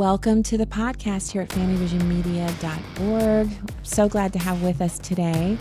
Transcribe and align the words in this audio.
Welcome 0.00 0.42
to 0.44 0.56
the 0.56 0.64
podcast 0.64 1.30
here 1.30 1.42
at 1.42 1.50
FamilyVisionMedia.org. 1.50 3.50
So 3.82 4.08
glad 4.08 4.32
to 4.32 4.38
have 4.38 4.62
with 4.62 4.80
us 4.80 4.98
today 4.98 5.58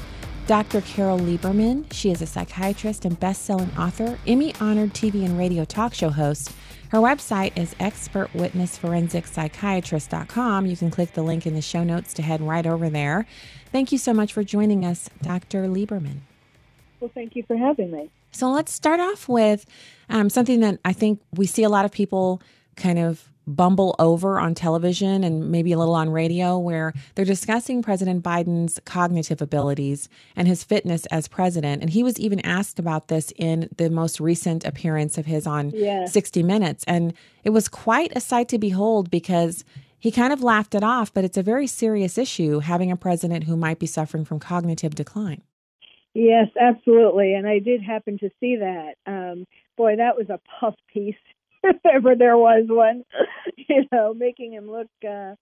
Dr. 0.48 0.80
Carol 0.80 1.20
Lieberman. 1.20 1.92
She 1.92 2.10
is 2.10 2.22
a 2.22 2.26
psychiatrist 2.26 3.04
and 3.04 3.20
best-selling 3.20 3.70
author, 3.78 4.18
Emmy-honored 4.26 4.94
TV 4.94 5.26
and 5.26 5.38
radio 5.38 5.66
talk 5.66 5.94
show 5.94 6.10
host. 6.10 6.54
Her 6.88 7.00
website 7.00 7.52
is 7.58 7.74
expertwitnessforensic.psychiatrist.com. 7.82 10.66
You 10.66 10.78
can 10.78 10.90
click 10.90 11.12
the 11.12 11.24
link 11.24 11.46
in 11.46 11.54
the 11.54 11.62
show 11.62 11.84
notes 11.84 12.14
to 12.14 12.22
head 12.22 12.40
right 12.40 12.66
over 12.66 12.90
there. 12.90 13.28
Thank 13.74 13.92
you 13.92 13.98
so 13.98 14.14
much 14.14 14.32
for 14.32 14.46
joining 14.46 14.86
us, 14.86 15.10
Dr. 15.22 15.68
Lieberman. 15.68 16.20
Well, 17.02 17.12
thank 17.14 17.36
you 17.36 17.44
for 17.44 17.58
having 17.58 17.92
me. 17.92 18.10
So 18.32 18.50
let's 18.50 18.72
start 18.72 19.02
off 19.02 19.28
with 19.28 19.66
um, 20.08 20.30
something 20.30 20.62
that 20.62 20.80
I 20.86 20.94
think 20.94 21.20
we 21.34 21.46
see 21.46 21.64
a 21.64 21.70
lot 21.70 21.84
of 21.84 21.92
people 21.92 22.42
kind 22.78 23.00
of 23.00 23.30
bumble 23.56 23.96
over 24.00 24.40
on 24.40 24.56
television 24.56 25.24
and 25.24 25.52
maybe 25.52 25.72
a 25.72 25.78
little 25.78 25.96
on 25.96 26.10
radio 26.10 26.58
where 26.58 26.94
they're 27.16 27.26
discussing 27.26 27.82
President 27.82 28.24
Biden's 28.24 28.80
cognitive 28.86 29.42
abilities 29.42 30.10
and 30.36 30.48
his 30.48 30.64
fitness 30.64 31.06
as 31.08 31.28
president. 31.28 31.82
And 31.82 31.90
he 31.90 32.04
was 32.04 32.20
even 32.20 32.40
asked 32.42 32.80
about 32.80 33.08
this 33.08 33.34
in 33.36 33.70
the 33.78 33.90
most 33.90 34.20
recent 34.20 34.66
appearance 34.66 35.18
of 35.18 35.26
his 35.26 35.48
on 35.48 35.72
yeah. 35.72 36.06
60 36.06 36.44
Minutes. 36.44 36.84
And 36.88 37.14
it 37.44 37.50
was 37.50 37.68
quite 37.68 38.12
a 38.16 38.22
sight 38.22 38.50
to 38.50 38.58
behold 38.58 39.10
because 39.10 39.66
he 39.98 40.12
kind 40.12 40.32
of 40.32 40.42
laughed 40.42 40.76
it 40.76 40.84
off, 40.84 41.14
but 41.14 41.26
it's 41.26 41.38
a 41.38 41.44
very 41.44 41.68
serious 41.68 42.18
issue 42.18 42.60
having 42.60 42.92
a 42.92 42.96
president 42.96 43.44
who 43.44 43.58
might 43.58 43.80
be 43.80 43.86
suffering 43.86 44.24
from 44.24 44.40
cognitive 44.40 44.96
decline. 44.96 45.42
Yes, 46.14 46.48
absolutely. 46.60 47.34
And 47.34 47.48
I 47.48 47.60
did 47.60 47.82
happen 47.82 48.18
to 48.20 48.30
see 48.40 48.58
that. 48.58 48.96
Um, 49.06 49.46
boy, 49.78 49.98
that 49.98 50.18
was 50.18 50.30
a 50.30 50.40
puff 50.60 50.76
piece 50.92 51.16
if 51.64 51.78
ever 51.86 52.16
there 52.16 52.38
was 52.38 52.66
one, 52.68 53.04
you 53.58 53.86
know, 53.92 54.14
making 54.14 54.54
him 54.54 54.70
look 54.70 54.88
uh, 55.08 55.36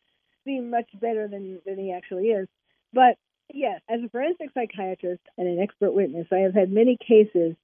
seem 0.45 0.69
much 0.69 0.89
better 0.99 1.27
than 1.27 1.59
than 1.65 1.77
he 1.77 1.91
actually 1.91 2.27
is. 2.27 2.47
But 2.93 3.17
yes, 3.53 3.81
as 3.89 4.01
a 4.03 4.09
forensic 4.09 4.49
psychiatrist 4.53 5.21
and 5.37 5.47
an 5.47 5.59
expert 5.59 5.91
witness, 5.91 6.27
I 6.31 6.39
have 6.39 6.53
had 6.53 6.71
many 6.71 6.97
cases 6.97 7.55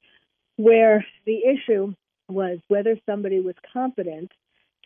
where 0.58 1.05
the 1.25 1.39
issue 1.45 1.94
was 2.30 2.59
whether 2.67 2.97
somebody 3.05 3.39
was 3.39 3.55
competent 3.73 4.31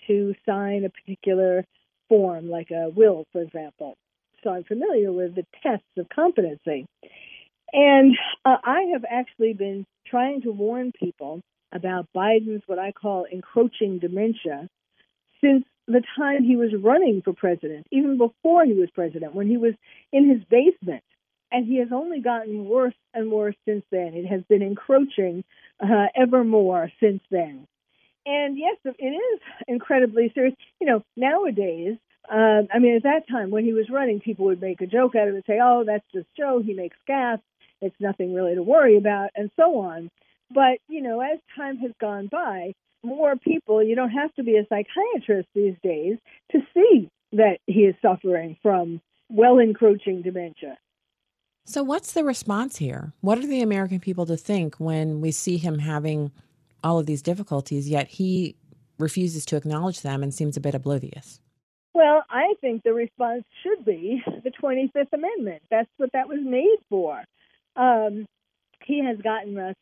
to 0.07 0.33
sign 0.45 0.85
a 0.85 0.89
particular 0.89 1.65
form, 2.09 2.49
like 2.49 2.71
a 2.71 2.89
will, 2.89 3.25
for 3.31 3.41
example. 3.41 3.95
So 4.43 4.51
I'm 4.51 4.63
familiar 4.63 5.11
with 5.11 5.35
the 5.35 5.45
tests 5.61 5.85
of 5.97 6.07
competency. 6.09 6.85
And 7.73 8.15
uh, 8.45 8.57
I 8.63 8.83
have 8.93 9.03
actually 9.09 9.53
been 9.53 9.85
trying 10.05 10.41
to 10.43 10.51
warn 10.51 10.93
people 10.97 11.41
about 11.71 12.07
Biden's 12.15 12.63
what 12.67 12.79
I 12.79 12.91
call 12.91 13.25
encroaching 13.31 13.99
dementia 13.99 14.69
since 15.41 15.65
the 15.87 16.01
time 16.17 16.43
he 16.43 16.55
was 16.55 16.71
running 16.77 17.21
for 17.23 17.33
president, 17.33 17.87
even 17.91 18.17
before 18.17 18.65
he 18.65 18.73
was 18.73 18.89
president, 18.93 19.33
when 19.33 19.47
he 19.47 19.57
was 19.57 19.73
in 20.11 20.29
his 20.29 20.43
basement. 20.49 21.03
And 21.49 21.65
he 21.65 21.77
has 21.77 21.89
only 21.93 22.19
gotten 22.19 22.65
worse 22.65 22.93
and 23.13 23.31
worse 23.31 23.55
since 23.65 23.85
then. 23.89 24.13
It 24.15 24.25
has 24.25 24.41
been 24.49 24.61
encroaching 24.61 25.45
uh, 25.81 26.07
ever 26.15 26.43
more 26.43 26.91
since 26.99 27.21
then. 27.31 27.67
And 28.25 28.57
yes, 28.57 28.75
it 28.83 29.05
is 29.05 29.39
incredibly 29.65 30.29
serious. 30.35 30.55
You 30.81 30.87
know, 30.87 31.03
nowadays, 31.15 31.95
uh, 32.29 32.63
I 32.73 32.79
mean, 32.79 32.97
at 32.97 33.03
that 33.03 33.29
time 33.31 33.51
when 33.51 33.63
he 33.63 33.71
was 33.71 33.89
running, 33.89 34.19
people 34.19 34.47
would 34.47 34.59
make 34.59 34.81
a 34.81 34.87
joke 34.87 35.15
out 35.15 35.29
of 35.29 35.33
it 35.33 35.37
and 35.37 35.43
say, 35.47 35.59
oh, 35.63 35.85
that's 35.85 36.05
just 36.13 36.27
Joe. 36.35 36.61
He 36.61 36.73
makes 36.73 36.97
gas. 37.07 37.39
It's 37.81 37.95
nothing 38.01 38.33
really 38.33 38.55
to 38.55 38.63
worry 38.63 38.97
about, 38.97 39.29
and 39.35 39.49
so 39.55 39.79
on. 39.79 40.09
But, 40.53 40.79
you 40.87 41.01
know, 41.01 41.21
as 41.21 41.39
time 41.55 41.77
has 41.77 41.91
gone 41.99 42.27
by, 42.31 42.73
more 43.03 43.35
people, 43.35 43.83
you 43.83 43.95
don't 43.95 44.11
have 44.11 44.33
to 44.35 44.43
be 44.43 44.57
a 44.57 44.65
psychiatrist 44.67 45.47
these 45.53 45.75
days 45.83 46.17
to 46.51 46.59
see 46.73 47.09
that 47.33 47.57
he 47.67 47.81
is 47.81 47.95
suffering 48.01 48.57
from 48.61 49.01
well 49.29 49.59
encroaching 49.59 50.21
dementia. 50.21 50.77
So, 51.65 51.83
what's 51.83 52.13
the 52.13 52.23
response 52.23 52.77
here? 52.77 53.11
What 53.19 53.39
are 53.39 53.47
the 53.47 53.61
American 53.61 53.99
people 53.99 54.25
to 54.27 54.37
think 54.37 54.75
when 54.75 55.19
we 55.19 55.31
see 55.31 55.57
him 55.57 55.79
having 55.79 56.31
all 56.83 56.97
of 56.97 57.05
these 57.05 57.21
difficulties, 57.21 57.89
yet 57.89 58.07
he 58.07 58.55
refuses 58.97 59.45
to 59.47 59.57
acknowledge 59.57 60.01
them 60.01 60.23
and 60.23 60.33
seems 60.33 60.55
a 60.55 60.61
bit 60.61 60.75
oblivious? 60.75 61.41
Well, 61.93 62.23
I 62.29 62.53
think 62.61 62.83
the 62.83 62.93
response 62.93 63.43
should 63.63 63.83
be 63.83 64.23
the 64.43 64.51
25th 64.51 65.11
Amendment. 65.13 65.63
That's 65.69 65.89
what 65.97 66.11
that 66.13 66.29
was 66.29 66.39
made 66.41 66.77
for. 66.89 67.23
Um, 67.75 68.25
he 68.85 69.03
has 69.03 69.17
gotten 69.17 69.57
us 69.57 69.75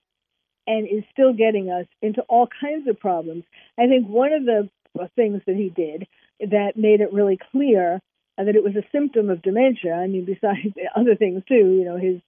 and 0.68 0.88
is 0.88 1.04
still 1.12 1.34
getting 1.34 1.70
us 1.70 1.86
into 2.02 2.22
all 2.24 2.48
kinds 2.62 2.88
of 2.88 3.00
problems. 3.00 3.44
I 3.78 3.88
think 3.88 4.08
one 4.08 4.34
of 4.34 4.46
the 4.46 4.70
things 5.16 5.42
that 5.46 5.56
he 5.56 5.70
did 5.70 6.08
that 6.40 6.74
made 6.76 7.02
it 7.02 7.14
really 7.14 7.38
clear 7.52 8.00
that 8.38 8.56
it 8.56 8.64
was 8.64 8.76
a 8.76 8.88
symptom 8.92 9.30
of 9.30 9.42
dementia. 9.42 9.94
I 9.94 10.08
mean, 10.08 10.26
besides 10.42 10.76
other 10.96 11.16
things 11.16 11.44
too, 11.48 11.56
you 11.56 11.86
know, 11.86 11.98
his 11.98 12.22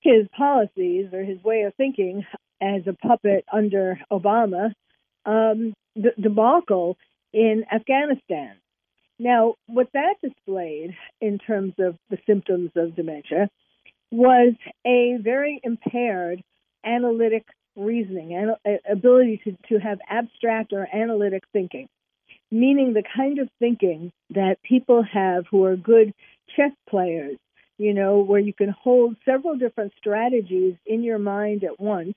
his 0.00 0.26
policies 0.36 1.12
or 1.12 1.22
his 1.22 1.42
way 1.44 1.62
of 1.62 1.74
thinking 1.76 2.24
as 2.60 2.82
a 2.88 2.92
puppet 2.92 3.44
under 3.52 4.00
Obama, 4.10 4.72
um, 5.24 5.74
the 5.94 6.10
debacle 6.20 6.96
in 7.32 7.64
Afghanistan. 7.72 8.56
Now, 9.18 9.54
what 9.66 9.88
that 9.94 10.14
displayed 10.20 10.96
in 11.20 11.38
terms 11.38 11.74
of 11.78 11.96
the 12.10 12.18
symptoms 12.26 12.72
of 12.74 12.96
dementia 12.96 13.48
was 14.10 14.54
a 14.84 15.16
very 15.20 15.60
impaired 15.62 16.42
analytic 16.84 17.44
reasoning, 17.76 18.34
and 18.34 18.78
ability 18.90 19.40
to, 19.44 19.56
to 19.68 19.78
have 19.78 19.98
abstract 20.08 20.72
or 20.72 20.88
analytic 20.92 21.44
thinking, 21.52 21.88
meaning 22.50 22.92
the 22.92 23.02
kind 23.16 23.38
of 23.38 23.48
thinking 23.58 24.12
that 24.30 24.62
people 24.62 25.02
have 25.02 25.44
who 25.50 25.64
are 25.64 25.76
good 25.76 26.12
chess 26.56 26.72
players, 26.88 27.38
you 27.78 27.94
know, 27.94 28.18
where 28.18 28.40
you 28.40 28.52
can 28.52 28.68
hold 28.70 29.16
several 29.24 29.56
different 29.56 29.92
strategies 29.98 30.74
in 30.86 31.02
your 31.02 31.18
mind 31.18 31.64
at 31.64 31.80
once 31.80 32.14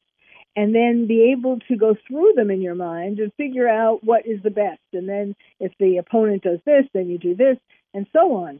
and 0.55 0.73
then 0.73 1.07
be 1.07 1.33
able 1.37 1.59
to 1.67 1.75
go 1.75 1.95
through 2.07 2.33
them 2.35 2.49
in 2.49 2.61
your 2.61 2.75
mind 2.75 3.19
and 3.19 3.33
figure 3.33 3.67
out 3.67 4.03
what 4.03 4.25
is 4.25 4.41
the 4.41 4.49
best. 4.49 4.81
And 4.93 5.07
then 5.07 5.35
if 5.59 5.73
the 5.79 5.97
opponent 5.97 6.43
does 6.43 6.59
this, 6.65 6.85
then 6.93 7.09
you 7.09 7.17
do 7.17 7.35
this, 7.35 7.57
and 7.93 8.07
so 8.13 8.35
on. 8.35 8.59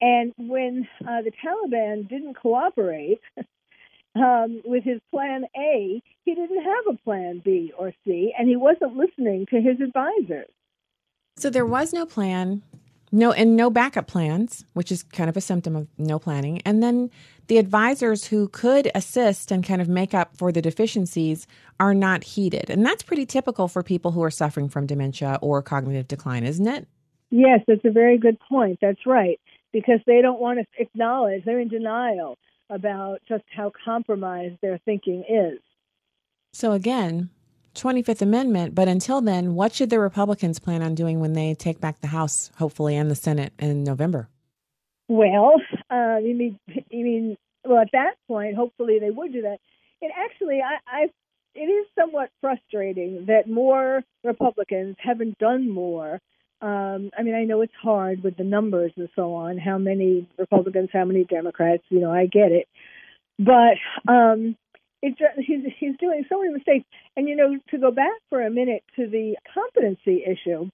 And 0.00 0.32
when 0.36 0.88
uh, 1.02 1.22
the 1.22 1.32
Taliban 1.44 2.08
didn't 2.08 2.34
cooperate, 2.34 3.20
um, 4.14 4.60
with 4.64 4.84
his 4.84 5.00
plan 5.10 5.44
A, 5.56 6.02
he 6.24 6.34
didn't 6.34 6.62
have 6.62 6.94
a 6.94 6.98
plan 7.02 7.40
B 7.44 7.72
or 7.78 7.92
C, 8.04 8.32
and 8.38 8.48
he 8.48 8.56
wasn't 8.56 8.96
listening 8.96 9.46
to 9.50 9.60
his 9.60 9.80
advisors. 9.80 10.50
So 11.36 11.48
there 11.48 11.66
was 11.66 11.92
no 11.92 12.04
plan, 12.04 12.62
no, 13.10 13.32
and 13.32 13.56
no 13.56 13.70
backup 13.70 14.06
plans, 14.06 14.64
which 14.74 14.92
is 14.92 15.02
kind 15.02 15.30
of 15.30 15.36
a 15.36 15.40
symptom 15.40 15.74
of 15.74 15.88
no 15.96 16.18
planning. 16.18 16.60
And 16.62 16.82
then 16.82 17.10
the 17.46 17.58
advisors 17.58 18.26
who 18.26 18.48
could 18.48 18.90
assist 18.94 19.50
and 19.50 19.64
kind 19.64 19.80
of 19.80 19.88
make 19.88 20.14
up 20.14 20.36
for 20.36 20.52
the 20.52 20.62
deficiencies 20.62 21.46
are 21.80 21.94
not 21.94 22.22
heeded. 22.22 22.68
And 22.68 22.84
that's 22.84 23.02
pretty 23.02 23.26
typical 23.26 23.66
for 23.66 23.82
people 23.82 24.12
who 24.12 24.22
are 24.22 24.30
suffering 24.30 24.68
from 24.68 24.86
dementia 24.86 25.38
or 25.40 25.62
cognitive 25.62 26.06
decline, 26.06 26.44
isn't 26.44 26.66
it? 26.66 26.86
Yes, 27.30 27.60
that's 27.66 27.84
a 27.84 27.90
very 27.90 28.18
good 28.18 28.38
point. 28.40 28.78
That's 28.82 29.06
right. 29.06 29.40
Because 29.72 30.00
they 30.06 30.20
don't 30.20 30.38
want 30.38 30.58
to 30.58 30.66
acknowledge, 30.78 31.46
they're 31.46 31.58
in 31.58 31.68
denial 31.68 32.36
about 32.72 33.20
just 33.28 33.44
how 33.54 33.72
compromised 33.84 34.56
their 34.62 34.78
thinking 34.84 35.24
is. 35.28 35.60
So, 36.52 36.72
again, 36.72 37.30
25th 37.74 38.22
Amendment, 38.22 38.74
but 38.74 38.88
until 38.88 39.20
then, 39.20 39.54
what 39.54 39.74
should 39.74 39.90
the 39.90 39.98
Republicans 39.98 40.58
plan 40.58 40.82
on 40.82 40.94
doing 40.94 41.20
when 41.20 41.32
they 41.32 41.54
take 41.54 41.80
back 41.80 42.00
the 42.00 42.08
House, 42.08 42.50
hopefully, 42.56 42.96
and 42.96 43.10
the 43.10 43.14
Senate 43.14 43.52
in 43.58 43.84
November? 43.84 44.28
Well, 45.08 45.54
uh, 45.90 46.18
you 46.22 46.34
mean 46.34 46.58
you 46.90 47.04
mean 47.04 47.36
well 47.64 47.80
at 47.80 47.90
that 47.92 48.14
point, 48.28 48.56
hopefully 48.56 48.98
they 48.98 49.10
would 49.10 49.32
do 49.32 49.42
that. 49.42 49.58
And 50.00 50.10
actually, 50.16 50.60
I, 50.60 50.78
I 50.86 51.06
it 51.54 51.64
is 51.64 51.86
somewhat 51.98 52.30
frustrating 52.40 53.26
that 53.26 53.48
more 53.48 54.02
Republicans 54.24 54.96
haven't 54.98 55.38
done 55.38 55.68
more 55.68 56.20
um, 56.62 57.10
I 57.18 57.22
mean, 57.22 57.34
I 57.34 57.44
know 57.44 57.60
it's 57.62 57.72
hard 57.82 58.22
with 58.22 58.36
the 58.36 58.44
numbers 58.44 58.92
and 58.96 59.08
so 59.16 59.34
on, 59.34 59.58
how 59.58 59.78
many 59.78 60.28
Republicans, 60.38 60.90
how 60.92 61.04
many 61.04 61.24
Democrats, 61.24 61.82
you 61.88 62.00
know, 62.00 62.12
I 62.12 62.26
get 62.26 62.52
it. 62.52 62.68
But 63.38 63.78
um, 64.10 64.56
it, 65.02 65.16
he's, 65.38 65.64
he's 65.78 65.96
doing 65.98 66.24
so 66.28 66.40
many 66.40 66.52
mistakes. 66.52 66.86
And, 67.16 67.28
you 67.28 67.34
know, 67.34 67.58
to 67.70 67.78
go 67.78 67.90
back 67.90 68.16
for 68.30 68.40
a 68.40 68.50
minute 68.50 68.84
to 68.96 69.08
the 69.08 69.36
competency 69.52 70.24
issue, 70.24 70.70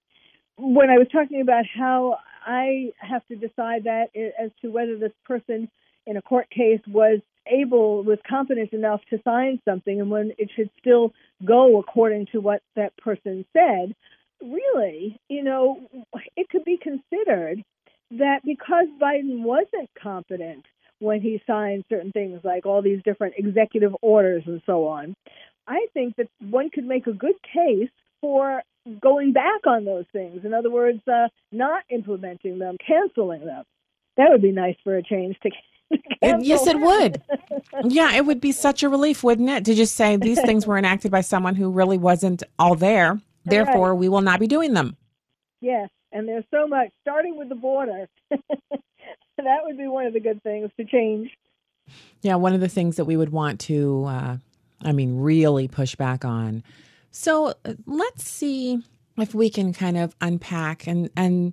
when 0.59 0.91
I 0.91 0.99
was 0.99 1.07
talking 1.11 1.41
about 1.41 1.65
how 1.75 2.19
I 2.45 2.93
have 2.99 3.27
to 3.29 3.37
decide 3.37 3.85
that 3.85 4.09
as 4.15 4.51
to 4.61 4.69
whether 4.71 4.99
this 4.99 5.13
person 5.25 5.71
in 6.07 6.17
a 6.17 6.23
court 6.23 6.51
case 6.51 6.81
was 6.87 7.21
able, 7.47 8.03
was 8.03 8.19
competent 8.29 8.73
enough 8.73 9.01
to 9.09 9.19
sign 9.25 9.61
something 9.65 10.01
and 10.01 10.11
when 10.11 10.33
it 10.37 10.51
should 10.55 10.71
still 10.79 11.13
go 11.45 11.79
according 11.79 12.27
to 12.33 12.41
what 12.41 12.61
that 12.77 12.97
person 12.99 13.45
said, 13.55 13.95
really, 14.43 15.19
you 15.29 15.43
know, 15.43 15.81
it 16.37 16.49
could 16.49 16.65
be 16.65 16.79
considered 16.79 17.63
that 18.13 18.41
because 18.45 18.87
Biden 19.01 19.43
wasn't 19.43 19.91
competent 20.01 20.65
when 21.01 21.21
he 21.21 21.41
signed 21.47 21.85
certain 21.89 22.13
things 22.13 22.41
like 22.43 22.67
all 22.67 22.83
these 22.83 23.03
different 23.05 23.35
executive 23.37 23.95
orders 24.03 24.43
and 24.47 24.61
so 24.67 24.87
on, 24.87 25.15
I 25.67 25.87
think 25.95 26.17
that 26.17 26.29
one 26.41 26.71
could 26.71 26.85
make 26.85 27.07
a 27.07 27.13
good 27.13 27.37
case 27.43 27.91
for 28.21 28.63
going 29.01 29.33
back 29.33 29.67
on 29.67 29.85
those 29.85 30.07
things. 30.13 30.45
In 30.45 30.55
other 30.55 30.71
words, 30.71 31.01
uh, 31.07 31.29
not 31.53 31.85
implementing 31.91 32.59
them, 32.59 32.77
canceling 32.85 33.45
them. 33.45 33.65
That 34.17 34.31
would 34.31 34.43
be 34.43 34.53
nice 34.53 34.77
for 34.83 34.97
a 34.97 35.03
change 35.03 35.37
to. 35.43 35.51
yes, 36.41 36.67
it 36.67 36.81
would. 36.81 37.23
yeah, 37.85 38.15
it 38.15 38.27
would 38.27 38.41
be 38.41 38.53
such 38.53 38.83
a 38.83 38.89
relief, 38.89 39.23
wouldn't 39.23 39.49
it, 39.49 39.65
to 39.67 39.75
just 39.75 39.95
say 39.95 40.17
these 40.17 40.41
things 40.41 40.67
were 40.67 40.79
enacted 40.79 41.11
by 41.11 41.21
someone 41.21 41.55
who 41.55 41.71
really 41.71 41.99
wasn't 41.99 42.43
all 42.59 42.75
there. 42.75 43.21
Therefore, 43.51 43.91
right. 43.91 43.99
we 43.99 44.09
will 44.09 44.21
not 44.21 44.41
be 44.41 44.47
doing 44.47 44.75
them. 44.75 44.97
Yes, 45.61 45.91
and 46.13 46.29
there's 46.29 46.45
so 46.51 46.67
much, 46.67 46.89
starting 47.03 47.37
with 47.37 47.49
the 47.49 47.55
border. 47.55 48.09
that 48.31 49.59
would 49.65 49.77
be 49.77 49.89
one 49.89 50.07
of 50.07 50.13
the 50.13 50.21
good 50.21 50.43
things 50.43 50.71
to 50.77 50.85
change. 50.85 51.31
Yeah, 52.23 52.37
one 52.37 52.55
of 52.55 52.61
the 52.61 52.69
things 52.69 52.97
that 52.97 53.05
we 53.05 53.17
would 53.17 53.31
want 53.31 53.61
to, 53.61 54.05
uh, 54.05 54.37
I 54.83 54.93
mean, 54.93 55.19
really 55.19 55.69
push 55.69 55.95
back 55.95 56.25
on. 56.25 56.63
So 57.11 57.55
uh, 57.65 57.75
let's 57.87 58.25
see 58.25 58.83
if 59.17 59.35
we 59.35 59.51
can 59.51 59.73
kind 59.73 59.97
of 59.97 60.15
unpack 60.21 60.87
and 60.87 61.11
and 61.17 61.53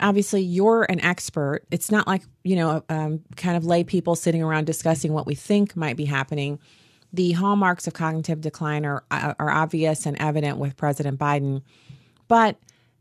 obviously 0.00 0.42
you're 0.42 0.84
an 0.84 1.00
expert. 1.00 1.62
It's 1.70 1.90
not 1.90 2.06
like 2.06 2.22
you 2.44 2.56
know, 2.56 2.84
um, 2.88 3.22
kind 3.36 3.56
of 3.56 3.64
lay 3.64 3.84
people 3.84 4.16
sitting 4.16 4.42
around 4.42 4.66
discussing 4.66 5.12
what 5.12 5.26
we 5.26 5.34
think 5.34 5.76
might 5.76 5.96
be 5.96 6.04
happening. 6.04 6.58
The 7.12 7.32
hallmarks 7.32 7.86
of 7.86 7.92
cognitive 7.92 8.40
decline 8.40 8.86
are 8.86 9.04
uh, 9.10 9.34
are 9.38 9.50
obvious 9.50 10.06
and 10.06 10.16
evident 10.20 10.58
with 10.58 10.76
President 10.76 11.18
Biden, 11.18 11.62
but 12.28 12.56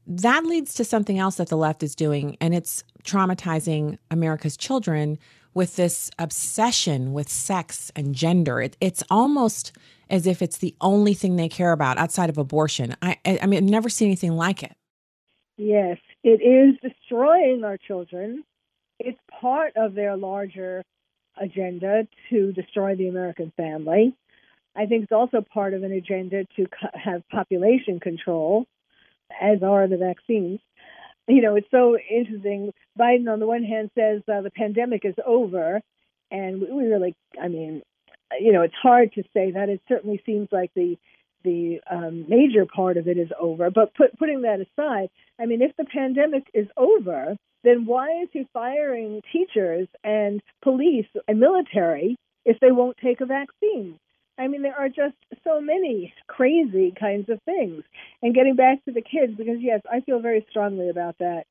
that 0.07 0.45
leads 0.45 0.73
to 0.75 0.83
something 0.83 1.19
else 1.19 1.35
that 1.35 1.49
the 1.49 1.57
left 1.57 1.83
is 1.83 1.95
doing, 1.95 2.35
and 2.41 2.53
it's 2.53 2.83
traumatizing 3.03 3.97
America's 4.09 4.57
children 4.57 5.17
with 5.53 5.75
this 5.75 6.09
obsession 6.17 7.13
with 7.13 7.29
sex 7.29 7.91
and 7.95 8.15
gender. 8.15 8.61
It, 8.61 8.77
it's 8.79 9.03
almost 9.09 9.71
as 10.09 10.27
if 10.27 10.41
it's 10.41 10.57
the 10.57 10.75
only 10.81 11.13
thing 11.13 11.35
they 11.35 11.49
care 11.49 11.71
about 11.71 11.97
outside 11.97 12.29
of 12.29 12.37
abortion. 12.37 12.95
I, 13.01 13.17
I 13.25 13.45
mean, 13.45 13.63
I've 13.63 13.69
never 13.69 13.89
seen 13.89 14.07
anything 14.07 14.35
like 14.35 14.63
it. 14.63 14.73
Yes, 15.57 15.97
it 16.23 16.41
is 16.41 16.75
destroying 16.81 17.63
our 17.63 17.77
children. 17.77 18.43
It's 18.99 19.19
part 19.39 19.73
of 19.75 19.93
their 19.93 20.15
larger 20.15 20.83
agenda 21.39 22.07
to 22.29 22.51
destroy 22.53 22.95
the 22.95 23.07
American 23.07 23.51
family. 23.57 24.15
I 24.75 24.85
think 24.85 25.03
it's 25.03 25.11
also 25.11 25.41
part 25.41 25.73
of 25.73 25.83
an 25.83 25.91
agenda 25.91 26.45
to 26.55 26.67
have 26.93 27.27
population 27.29 27.99
control, 27.99 28.65
as 29.41 29.63
are 29.63 29.87
the 29.87 29.97
vaccines 29.97 30.59
you 31.27 31.41
know, 31.41 31.55
it's 31.55 31.69
so 31.71 31.97
interesting. 32.09 32.73
Biden, 32.99 33.31
on 33.31 33.39
the 33.39 33.47
one 33.47 33.63
hand, 33.63 33.91
says 33.95 34.21
uh, 34.31 34.41
the 34.41 34.51
pandemic 34.51 35.05
is 35.05 35.15
over, 35.25 35.81
and 36.29 36.61
we 36.61 36.67
really, 36.67 37.15
I 37.41 37.47
mean, 37.47 37.81
you 38.39 38.51
know, 38.51 38.61
it's 38.61 38.75
hard 38.81 39.13
to 39.13 39.23
say 39.33 39.51
that. 39.51 39.69
It 39.69 39.81
certainly 39.87 40.21
seems 40.25 40.49
like 40.51 40.71
the 40.75 40.97
the 41.43 41.79
um, 41.89 42.25
major 42.29 42.67
part 42.67 42.97
of 42.97 43.07
it 43.07 43.17
is 43.17 43.29
over. 43.39 43.71
But 43.71 43.95
put, 43.95 44.17
putting 44.19 44.43
that 44.43 44.59
aside, 44.59 45.09
I 45.39 45.47
mean, 45.47 45.63
if 45.63 45.75
the 45.75 45.85
pandemic 45.85 46.43
is 46.53 46.67
over, 46.77 47.35
then 47.63 47.85
why 47.85 48.21
is 48.23 48.29
he 48.31 48.47
firing 48.53 49.21
teachers 49.31 49.87
and 50.03 50.41
police 50.61 51.07
and 51.27 51.39
military 51.39 52.17
if 52.45 52.59
they 52.59 52.71
won't 52.71 52.97
take 52.97 53.21
a 53.21 53.25
vaccine? 53.25 53.99
I 54.37 54.47
mean, 54.47 54.63
there 54.63 54.77
are 54.77 54.89
just 54.89 55.17
so 55.43 55.61
many 55.61 56.13
crazy 56.27 56.93
kinds 56.99 57.29
of 57.29 57.39
things. 57.43 57.83
And 58.21 58.33
getting 58.33 58.55
back 58.55 58.83
to 58.85 58.91
the 58.91 59.01
kids, 59.01 59.33
because 59.37 59.57
yes, 59.59 59.81
I 59.91 60.01
feel 60.01 60.19
very 60.19 60.45
strongly 60.49 60.89
about 60.89 61.17
that. 61.19 61.43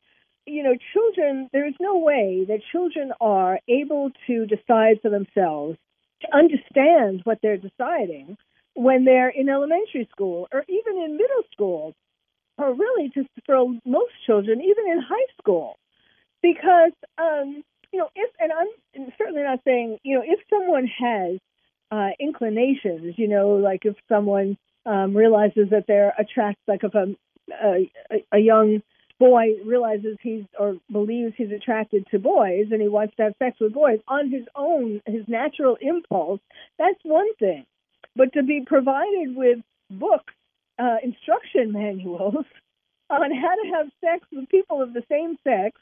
You 0.47 0.65
know, 0.65 0.75
children, 0.93 1.49
there's 1.53 1.75
no 1.79 1.99
way 1.99 2.45
that 2.49 2.61
children 2.73 3.13
are 3.21 3.61
able 3.69 4.11
to 4.27 4.47
decide 4.47 5.01
for 5.03 5.11
themselves, 5.11 5.79
to 6.23 6.37
understand 6.37 7.21
what 7.25 7.39
they're 7.43 7.57
deciding 7.57 8.37
when 8.75 9.05
they're 9.05 9.29
in 9.29 9.49
elementary 9.49 10.09
school 10.11 10.49
or 10.53 10.65
even 10.69 11.03
in 11.03 11.17
middle 11.17 11.45
school, 11.53 11.95
or 12.59 12.75
really 12.75 13.11
just 13.15 13.29
for 13.47 13.67
most 13.85 14.13
children, 14.27 14.61
even 14.61 14.91
in 14.91 15.01
high 15.01 15.33
school. 15.41 15.77
Because, 16.43 16.93
um, 17.19 17.63
you 17.93 17.99
know, 17.99 18.09
if, 18.15 18.31
and 18.39 18.51
I'm 18.53 19.13
certainly 19.19 19.43
not 19.43 19.61
saying, 19.65 19.99
you 20.03 20.17
know, 20.17 20.25
if 20.25 20.41
someone 20.49 20.87
has 20.87 21.39
uh, 21.91 22.11
inclinations. 22.19 23.15
You 23.17 23.29
know, 23.29 23.51
like 23.51 23.85
if 23.85 23.97
someone 24.09 24.57
um, 24.87 25.17
realizes 25.17 25.71
that 25.71 25.85
they're 25.87 26.15
attracted, 26.19 26.63
like 26.67 26.85
if 26.85 26.95
a, 26.95 27.17
a 27.53 27.91
a 28.33 28.39
young 28.39 28.83
boy 29.19 29.49
realizes 29.65 30.17
he's 30.23 30.45
or 30.59 30.77
believes 30.91 31.35
he's 31.37 31.51
attracted 31.51 32.07
to 32.11 32.19
boys 32.19 32.69
and 32.71 32.81
he 32.81 32.89
wants 32.89 33.15
to 33.17 33.25
have 33.25 33.35
sex 33.39 33.59
with 33.61 33.75
boys 33.75 33.99
on 34.09 34.31
his 34.31 34.45
own, 34.55 35.01
his 35.07 35.25
natural 35.29 35.77
impulse, 35.81 36.41
that's 36.79 37.01
one 37.03 37.35
thing. 37.37 37.67
But 38.17 38.33
to 38.33 38.43
be 38.43 38.63
provided 38.67 39.37
with 39.37 39.59
books, 39.91 40.33
uh, 40.79 40.97
instruction 41.03 41.73
manuals 41.73 42.47
on 43.11 43.35
how 43.35 43.55
to 43.55 43.71
have 43.75 43.87
sex 44.01 44.25
with 44.33 44.49
people 44.49 44.81
of 44.83 44.93
the 44.95 45.03
same 45.11 45.37
sex 45.45 45.79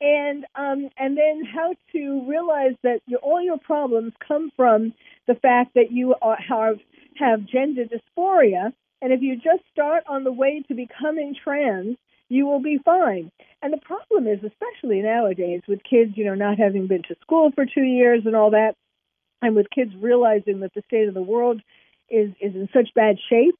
and 0.00 0.44
um, 0.54 0.88
and 0.98 1.16
then 1.16 1.44
how 1.44 1.74
to 1.92 2.24
realize 2.28 2.74
that 2.82 3.00
your, 3.06 3.20
all 3.20 3.42
your 3.42 3.58
problems 3.58 4.12
come 4.26 4.50
from 4.56 4.92
the 5.26 5.34
fact 5.34 5.74
that 5.74 5.90
you 5.90 6.14
are, 6.20 6.36
have 6.36 6.78
have 7.16 7.46
gender 7.46 7.84
dysphoria, 7.84 8.72
and 9.00 9.12
if 9.12 9.22
you 9.22 9.36
just 9.36 9.62
start 9.72 10.04
on 10.08 10.24
the 10.24 10.32
way 10.32 10.62
to 10.68 10.74
becoming 10.74 11.34
trans, 11.42 11.96
you 12.28 12.46
will 12.46 12.60
be 12.60 12.78
fine. 12.84 13.30
And 13.62 13.72
the 13.72 13.78
problem 13.78 14.26
is, 14.26 14.40
especially 14.42 15.00
nowadays, 15.00 15.62
with 15.68 15.80
kids, 15.88 16.12
you 16.16 16.24
know, 16.24 16.34
not 16.34 16.58
having 16.58 16.86
been 16.86 17.02
to 17.04 17.16
school 17.22 17.50
for 17.54 17.64
two 17.64 17.82
years 17.82 18.22
and 18.26 18.34
all 18.34 18.50
that, 18.50 18.74
and 19.42 19.54
with 19.54 19.70
kids 19.70 19.92
realizing 20.00 20.60
that 20.60 20.74
the 20.74 20.82
state 20.86 21.08
of 21.08 21.14
the 21.14 21.22
world 21.22 21.60
is 22.10 22.30
is 22.40 22.54
in 22.54 22.68
such 22.72 22.88
bad 22.94 23.16
shape 23.30 23.58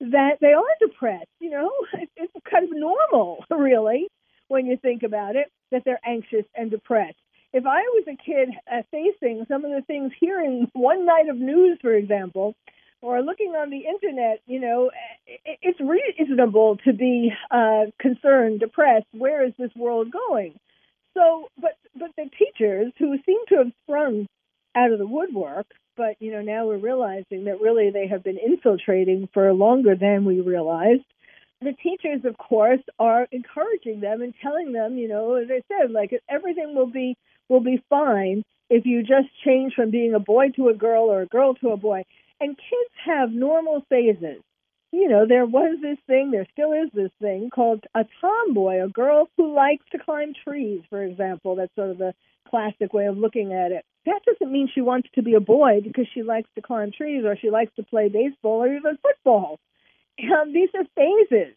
that 0.00 0.38
they 0.40 0.52
are 0.52 0.62
depressed. 0.80 1.30
You 1.40 1.50
know, 1.50 1.70
it's 2.16 2.32
kind 2.50 2.64
of 2.64 2.70
normal, 2.72 3.44
really, 3.50 4.08
when 4.48 4.66
you 4.66 4.76
think 4.76 5.02
about 5.02 5.36
it 5.36 5.50
that 5.72 5.82
they're 5.84 6.00
anxious 6.04 6.44
and 6.54 6.70
depressed. 6.70 7.16
If 7.52 7.64
I 7.66 7.80
was 7.80 8.04
a 8.08 8.16
kid 8.16 8.50
uh, 8.70 8.82
facing 8.90 9.46
some 9.48 9.64
of 9.64 9.70
the 9.70 9.82
things, 9.86 10.12
hearing 10.20 10.70
one 10.74 11.06
night 11.06 11.28
of 11.28 11.36
news, 11.36 11.78
for 11.80 11.94
example, 11.94 12.54
or 13.02 13.22
looking 13.22 13.52
on 13.52 13.70
the 13.70 13.84
internet, 13.86 14.40
you 14.46 14.60
know, 14.60 14.90
it's 15.44 15.80
reasonable 15.80 16.76
to 16.84 16.92
be 16.92 17.32
uh, 17.50 17.86
concerned, 18.00 18.60
depressed. 18.60 19.06
Where 19.12 19.44
is 19.46 19.52
this 19.58 19.70
world 19.76 20.08
going? 20.10 20.58
So, 21.14 21.48
but 21.60 21.72
but 21.98 22.10
the 22.16 22.28
teachers 22.38 22.92
who 22.98 23.16
seem 23.24 23.38
to 23.48 23.56
have 23.56 23.72
sprung 23.84 24.26
out 24.74 24.92
of 24.92 24.98
the 24.98 25.06
woodwork, 25.06 25.66
but 25.96 26.16
you 26.20 26.32
know 26.32 26.42
now 26.42 26.66
we're 26.66 26.76
realizing 26.76 27.44
that 27.44 27.60
really 27.60 27.90
they 27.90 28.08
have 28.08 28.22
been 28.22 28.38
infiltrating 28.38 29.28
for 29.32 29.52
longer 29.52 29.94
than 29.94 30.24
we 30.24 30.40
realized 30.40 31.04
the 31.60 31.72
teachers, 31.72 32.24
of 32.24 32.36
course, 32.36 32.80
are 32.98 33.26
encouraging 33.32 34.00
them 34.00 34.20
and 34.20 34.34
telling 34.42 34.72
them, 34.72 34.98
you 34.98 35.08
know, 35.08 35.34
as 35.34 35.48
I 35.50 35.62
said, 35.68 35.90
like 35.90 36.12
everything 36.28 36.74
will 36.74 36.90
be 36.90 37.16
will 37.48 37.60
be 37.60 37.82
fine 37.88 38.42
if 38.68 38.84
you 38.84 39.02
just 39.02 39.28
change 39.44 39.74
from 39.74 39.90
being 39.90 40.14
a 40.14 40.20
boy 40.20 40.48
to 40.56 40.68
a 40.68 40.74
girl 40.74 41.04
or 41.04 41.22
a 41.22 41.26
girl 41.26 41.54
to 41.54 41.70
a 41.70 41.76
boy. 41.76 42.04
And 42.40 42.56
kids 42.56 42.90
have 43.06 43.30
normal 43.30 43.84
phases. 43.88 44.42
You 44.92 45.08
know, 45.08 45.26
there 45.26 45.46
was 45.46 45.78
this 45.80 45.98
thing, 46.06 46.30
there 46.30 46.46
still 46.52 46.72
is 46.72 46.90
this 46.92 47.10
thing 47.20 47.50
called 47.50 47.84
a 47.94 48.04
tomboy, 48.20 48.84
a 48.84 48.88
girl 48.88 49.28
who 49.36 49.54
likes 49.54 49.84
to 49.92 49.98
climb 49.98 50.32
trees, 50.44 50.82
for 50.90 51.02
example. 51.02 51.56
That's 51.56 51.74
sort 51.74 51.90
of 51.90 51.98
the 51.98 52.14
classic 52.48 52.92
way 52.92 53.06
of 53.06 53.16
looking 53.16 53.52
at 53.52 53.72
it. 53.72 53.84
That 54.04 54.20
doesn't 54.24 54.52
mean 54.52 54.68
she 54.72 54.82
wants 54.82 55.08
to 55.14 55.22
be 55.22 55.34
a 55.34 55.40
boy 55.40 55.80
because 55.82 56.06
she 56.12 56.22
likes 56.22 56.48
to 56.54 56.62
climb 56.62 56.92
trees 56.92 57.24
or 57.24 57.36
she 57.36 57.50
likes 57.50 57.74
to 57.76 57.82
play 57.82 58.08
baseball 58.08 58.62
or 58.62 58.72
even 58.72 58.98
football 59.02 59.58
um, 60.20 60.52
these 60.52 60.70
are 60.74 60.84
phases. 60.94 61.54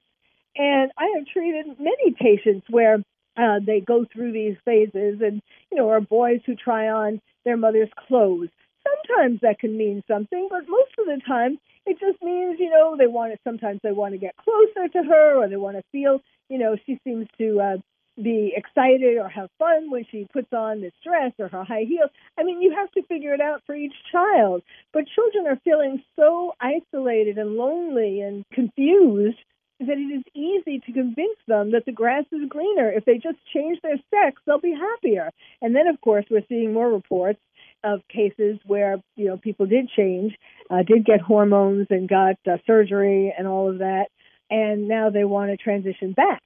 And 0.55 0.91
I 0.97 1.13
have 1.15 1.27
treated 1.27 1.67
many 1.79 2.11
patients 2.11 2.65
where 2.69 3.03
uh, 3.37 3.59
they 3.65 3.79
go 3.79 4.05
through 4.11 4.33
these 4.33 4.57
phases 4.65 5.21
and, 5.21 5.41
you 5.71 5.77
know, 5.77 5.89
are 5.89 6.01
boys 6.01 6.41
who 6.45 6.55
try 6.55 6.89
on 6.89 7.21
their 7.45 7.57
mother's 7.57 7.89
clothes. 8.07 8.49
Sometimes 8.83 9.39
that 9.41 9.59
can 9.59 9.77
mean 9.77 10.03
something, 10.07 10.47
but 10.49 10.67
most 10.67 10.91
of 10.97 11.05
the 11.05 11.21
time 11.25 11.59
it 11.85 11.99
just 11.99 12.21
means, 12.21 12.57
you 12.59 12.69
know, 12.69 12.95
they 12.97 13.07
want 13.07 13.33
to, 13.33 13.39
sometimes 13.43 13.79
they 13.83 13.91
want 13.91 14.13
to 14.13 14.17
get 14.17 14.35
closer 14.37 14.87
to 14.87 15.03
her 15.03 15.35
or 15.35 15.47
they 15.47 15.55
want 15.55 15.77
to 15.77 15.83
feel, 15.91 16.19
you 16.49 16.57
know, 16.57 16.75
she 16.85 16.99
seems 17.03 17.27
to 17.37 17.59
uh, 17.59 17.77
be 18.23 18.53
excited 18.55 19.17
or 19.17 19.29
have 19.29 19.49
fun 19.57 19.89
when 19.89 20.05
she 20.11 20.27
puts 20.31 20.51
on 20.53 20.81
this 20.81 20.93
dress 21.03 21.31
or 21.39 21.47
her 21.47 21.63
high 21.63 21.85
heels. 21.87 22.09
I 22.37 22.43
mean, 22.43 22.61
you 22.61 22.73
have 22.75 22.91
to 22.91 23.03
figure 23.03 23.33
it 23.33 23.41
out 23.41 23.63
for 23.65 23.75
each 23.75 23.93
child. 24.11 24.63
But 24.93 25.05
children 25.15 25.47
are 25.47 25.59
feeling 25.63 26.03
so 26.15 26.53
isolated 26.59 27.37
and 27.37 27.51
lonely 27.55 28.21
and 28.21 28.43
confused 28.53 29.37
that 29.79 29.97
it 29.97 30.13
is 30.13 30.23
easy 30.35 30.79
to 30.79 30.91
convince 30.91 31.37
them 31.47 31.71
that 31.71 31.85
the 31.85 31.91
grass 31.91 32.25
is 32.31 32.49
greener. 32.49 32.91
If 32.91 33.05
they 33.05 33.15
just 33.15 33.37
change 33.53 33.79
their 33.81 33.97
sex, 34.09 34.41
they'll 34.45 34.59
be 34.59 34.73
happier. 34.73 35.31
And 35.61 35.75
then, 35.75 35.87
of 35.87 36.01
course, 36.01 36.25
we're 36.29 36.45
seeing 36.49 36.73
more 36.73 36.91
reports 36.91 37.39
of 37.83 38.01
cases 38.09 38.59
where 38.65 38.97
you 39.15 39.27
know 39.27 39.37
people 39.37 39.65
did 39.65 39.89
change, 39.95 40.33
uh, 40.69 40.83
did 40.85 41.05
get 41.05 41.21
hormones 41.21 41.87
and 41.89 42.09
got 42.09 42.35
uh, 42.45 42.57
surgery 42.67 43.33
and 43.37 43.47
all 43.47 43.69
of 43.69 43.79
that, 43.79 44.07
and 44.49 44.87
now 44.87 45.09
they 45.09 45.23
want 45.23 45.51
to 45.51 45.57
transition 45.57 46.11
back. 46.11 46.43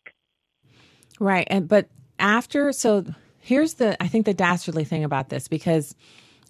Right. 1.24 1.48
And 1.50 1.70
but 1.70 1.88
after 2.20 2.74
so 2.74 3.06
here's 3.40 3.76
the 3.76 4.02
I 4.04 4.10
think 4.10 4.26
the 4.26 4.34
dastardly 4.34 4.84
thing 4.84 5.06
about 5.06 5.30
this 5.30 5.48
because 5.48 5.96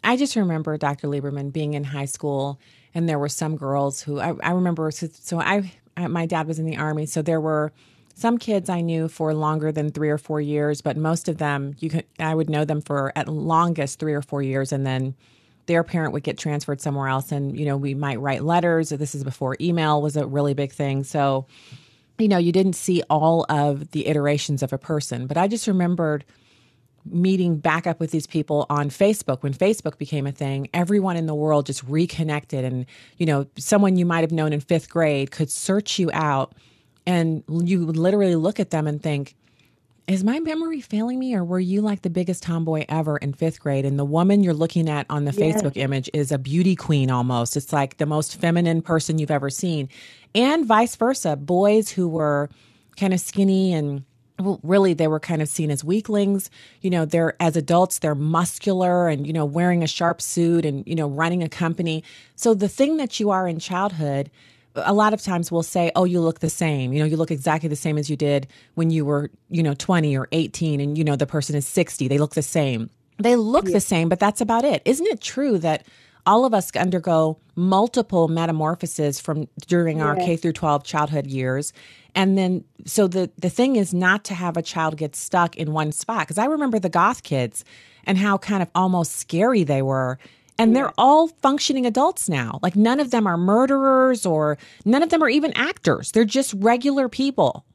I 0.04 0.18
just 0.18 0.36
remember 0.36 0.76
Dr. 0.80 1.08
Lieberman 1.08 1.54
being 1.54 1.76
in 1.76 1.84
high 1.84 2.06
school 2.06 2.60
and 2.96 3.08
there 3.08 3.20
were 3.20 3.30
some 3.30 3.56
girls 3.56 4.02
who 4.02 4.20
I, 4.20 4.34
I 4.42 4.50
remember 4.50 4.90
so, 4.90 5.10
so 5.14 5.40
I 5.40 5.72
my 5.96 6.26
dad 6.26 6.48
was 6.48 6.58
in 6.58 6.66
the 6.66 6.76
army, 6.76 7.06
so 7.06 7.22
there 7.22 7.40
were 7.40 7.72
some 8.16 8.40
kids 8.40 8.68
I 8.68 8.82
knew 8.82 9.08
for 9.08 9.36
longer 9.36 9.72
than 9.72 9.92
three 9.92 10.10
or 10.10 10.18
four 10.18 10.42
years, 10.42 10.82
but 10.82 10.98
most 10.98 11.30
of 11.30 11.38
them, 11.38 11.76
you 11.78 11.92
could, 11.92 12.06
I 12.20 12.34
would 12.34 12.50
know 12.50 12.66
them 12.66 12.82
for 12.82 13.12
at 13.16 13.28
longest 13.28 14.00
three 14.00 14.14
or 14.14 14.24
four 14.24 14.42
years, 14.42 14.72
and 14.72 14.88
then 14.88 15.14
their 15.68 15.84
parent 15.84 16.14
would 16.14 16.24
get 16.24 16.40
transferred 16.40 16.82
somewhere 16.82 17.10
else. 17.10 17.32
And 17.32 17.58
you 17.60 17.66
know, 17.66 17.78
we 17.78 17.94
might 17.94 18.20
write 18.20 18.44
letters. 18.44 18.90
This 18.90 19.14
is 19.14 19.24
before 19.24 19.56
email 19.62 20.02
was 20.02 20.18
a 20.18 20.26
really 20.26 20.56
big 20.56 20.72
thing, 20.72 21.04
so 21.04 21.46
you 22.18 22.28
know, 22.28 22.38
you 22.38 22.52
didn't 22.52 22.74
see 22.74 23.02
all 23.10 23.46
of 23.50 23.92
the 23.92 24.08
iterations 24.08 24.64
of 24.64 24.74
a 24.74 24.78
person. 24.78 25.28
But 25.28 25.38
I 25.38 25.48
just 25.48 25.68
remembered 25.68 26.24
meeting 27.06 27.58
back 27.58 27.86
up 27.86 28.00
with 28.00 28.12
these 28.12 28.28
people 28.28 28.66
on 28.70 28.90
Facebook 28.90 29.44
when 29.44 29.54
Facebook 29.54 29.98
became 29.98 30.26
a 30.26 30.32
thing. 30.32 30.70
Everyone 30.74 31.18
in 31.18 31.26
the 31.26 31.36
world 31.36 31.66
just 31.66 31.84
reconnected, 31.84 32.64
and 32.64 32.86
you 33.18 33.26
know, 33.26 33.46
someone 33.58 33.98
you 33.98 34.06
might 34.06 34.22
have 34.22 34.32
known 34.32 34.54
in 34.54 34.60
fifth 34.60 34.90
grade 34.90 35.32
could 35.32 35.52
search 35.52 36.00
you 36.00 36.10
out 36.14 36.54
and 37.06 37.44
you 37.50 37.86
would 37.86 37.98
literally 37.98 38.36
look 38.36 38.60
at 38.60 38.70
them 38.70 38.88
and 38.88 39.02
think, 39.02 39.36
is 40.08 40.24
my 40.24 40.40
memory 40.40 40.82
failing 40.82 41.18
me 41.18 41.34
or 41.34 41.44
were 41.44 41.60
you 41.60 41.82
like 41.82 42.02
the 42.02 42.10
biggest 42.10 42.44
tomboy 42.44 42.86
ever 42.90 43.18
in 43.18 43.34
fifth 43.34 43.60
grade 43.60 43.86
and 43.86 43.98
the 43.98 44.06
woman 44.06 44.44
you're 44.44 44.54
looking 44.54 44.90
at 44.90 45.06
on 45.10 45.26
the 45.26 45.32
yes. 45.32 45.62
facebook 45.62 45.78
image 45.78 46.10
is 46.14 46.32
a 46.32 46.38
beauty 46.38 46.76
queen 46.76 47.10
almost. 47.10 47.56
It's 47.56 47.72
like 47.72 47.98
the 47.98 48.06
most 48.06 48.40
feminine 48.40 48.82
person 48.82 49.18
you've 49.18 49.32
ever 49.32 49.50
seen. 49.50 49.88
And 50.36 50.66
vice 50.66 50.96
versa 50.96 51.36
boys 51.36 51.90
who 51.90 52.10
were 52.10 52.50
kind 52.98 53.14
of 53.14 53.20
skinny 53.20 53.74
and 53.74 54.04
well, 54.40 54.60
really 54.64 54.94
they 54.94 55.08
were 55.08 55.20
kind 55.20 55.42
of 55.42 55.48
seen 55.48 55.72
as 55.72 55.84
weaklings. 55.84 56.50
You 56.82 56.90
know 56.90 57.06
they're 57.06 57.42
as 57.42 57.56
adults 57.56 58.00
they're 58.00 58.16
muscular 58.16 59.08
and 59.08 59.26
you 59.26 59.32
know 59.32 59.46
wearing 59.46 59.84
a 59.84 59.88
sharp 59.88 60.22
suit 60.22 60.66
and 60.66 60.86
you 60.86 60.96
know 60.96 61.08
running 61.08 61.44
a 61.44 61.50
company. 61.50 62.04
So 62.36 62.54
the 62.54 62.68
thing 62.68 62.98
that 62.98 63.20
you 63.20 63.30
are 63.30 63.48
in 63.48 63.60
childhood 63.60 64.30
a 64.76 64.94
lot 64.94 65.14
of 65.14 65.22
times 65.22 65.52
we'll 65.52 65.64
say, 65.64 65.92
"Oh, 65.96 66.04
you 66.04 66.20
look 66.22 66.40
the 66.40 66.50
same. 66.50 66.94
You 66.94 67.00
know, 67.00 67.06
you 67.06 67.18
look 67.18 67.32
exactly 67.32 67.70
the 67.70 67.76
same 67.76 67.98
as 67.98 68.10
you 68.10 68.16
did 68.16 68.48
when 68.76 68.90
you 68.90 69.06
were, 69.06 69.30
you 69.50 69.64
know, 69.64 69.74
20 69.74 70.18
or 70.18 70.28
18 70.32 70.82
and 70.82 70.98
you 70.98 71.04
know 71.04 71.16
the 71.16 71.28
person 71.28 71.56
is 71.56 71.68
60. 71.68 72.08
They 72.08 72.18
look 72.18 72.36
the 72.36 72.42
same." 72.42 72.90
They 73.20 73.36
look 73.36 73.68
yeah. 73.68 73.74
the 73.74 73.80
same, 73.80 74.10
but 74.10 74.20
that's 74.20 74.42
about 74.42 74.66
it. 74.66 74.82
Isn't 74.86 75.08
it 75.08 75.22
true 75.22 75.58
that 75.60 75.86
all 76.26 76.46
of 76.46 76.54
us 76.54 76.76
undergo 76.76 77.38
multiple 77.56 78.28
metamorphoses 78.28 79.20
from 79.20 79.48
during 79.68 79.98
yeah. 79.98 80.06
our 80.06 80.16
K 80.16 80.36
through 80.36 80.54
12 80.54 80.84
childhood 80.84 81.28
years? 81.28 81.74
And 82.16 82.38
then 82.38 82.64
so 82.86 83.08
the 83.08 83.30
the 83.38 83.50
thing 83.50 83.76
is 83.76 83.94
not 83.94 84.24
to 84.26 84.34
have 84.34 84.58
a 84.58 84.62
child 84.62 84.98
get 84.98 85.16
stuck 85.16 85.56
in 85.56 85.74
one 85.74 85.92
spot 85.92 86.22
because 86.22 86.38
I 86.38 86.46
remember 86.46 86.80
the 86.80 86.90
goth 86.90 87.24
kids 87.24 87.66
and 88.06 88.18
how 88.18 88.38
kind 88.38 88.62
of 88.62 88.70
almost 88.76 89.16
scary 89.16 89.64
they 89.64 89.82
were 89.82 90.20
and 90.64 90.76
they're 90.76 90.94
all 90.98 91.28
functioning 91.28 91.86
adults 91.86 92.30
now. 92.30 92.60
Like 92.62 92.76
none 92.76 93.00
of 93.00 93.12
them 93.12 93.28
are 93.28 93.38
murderers 93.38 94.26
or 94.26 94.58
none 94.86 95.04
of 95.04 95.10
them 95.10 95.22
are 95.22 95.30
even 95.30 95.52
actors. 95.54 96.12
They're 96.12 96.26
just 96.26 96.54
regular 96.58 97.10
people. 97.10 97.66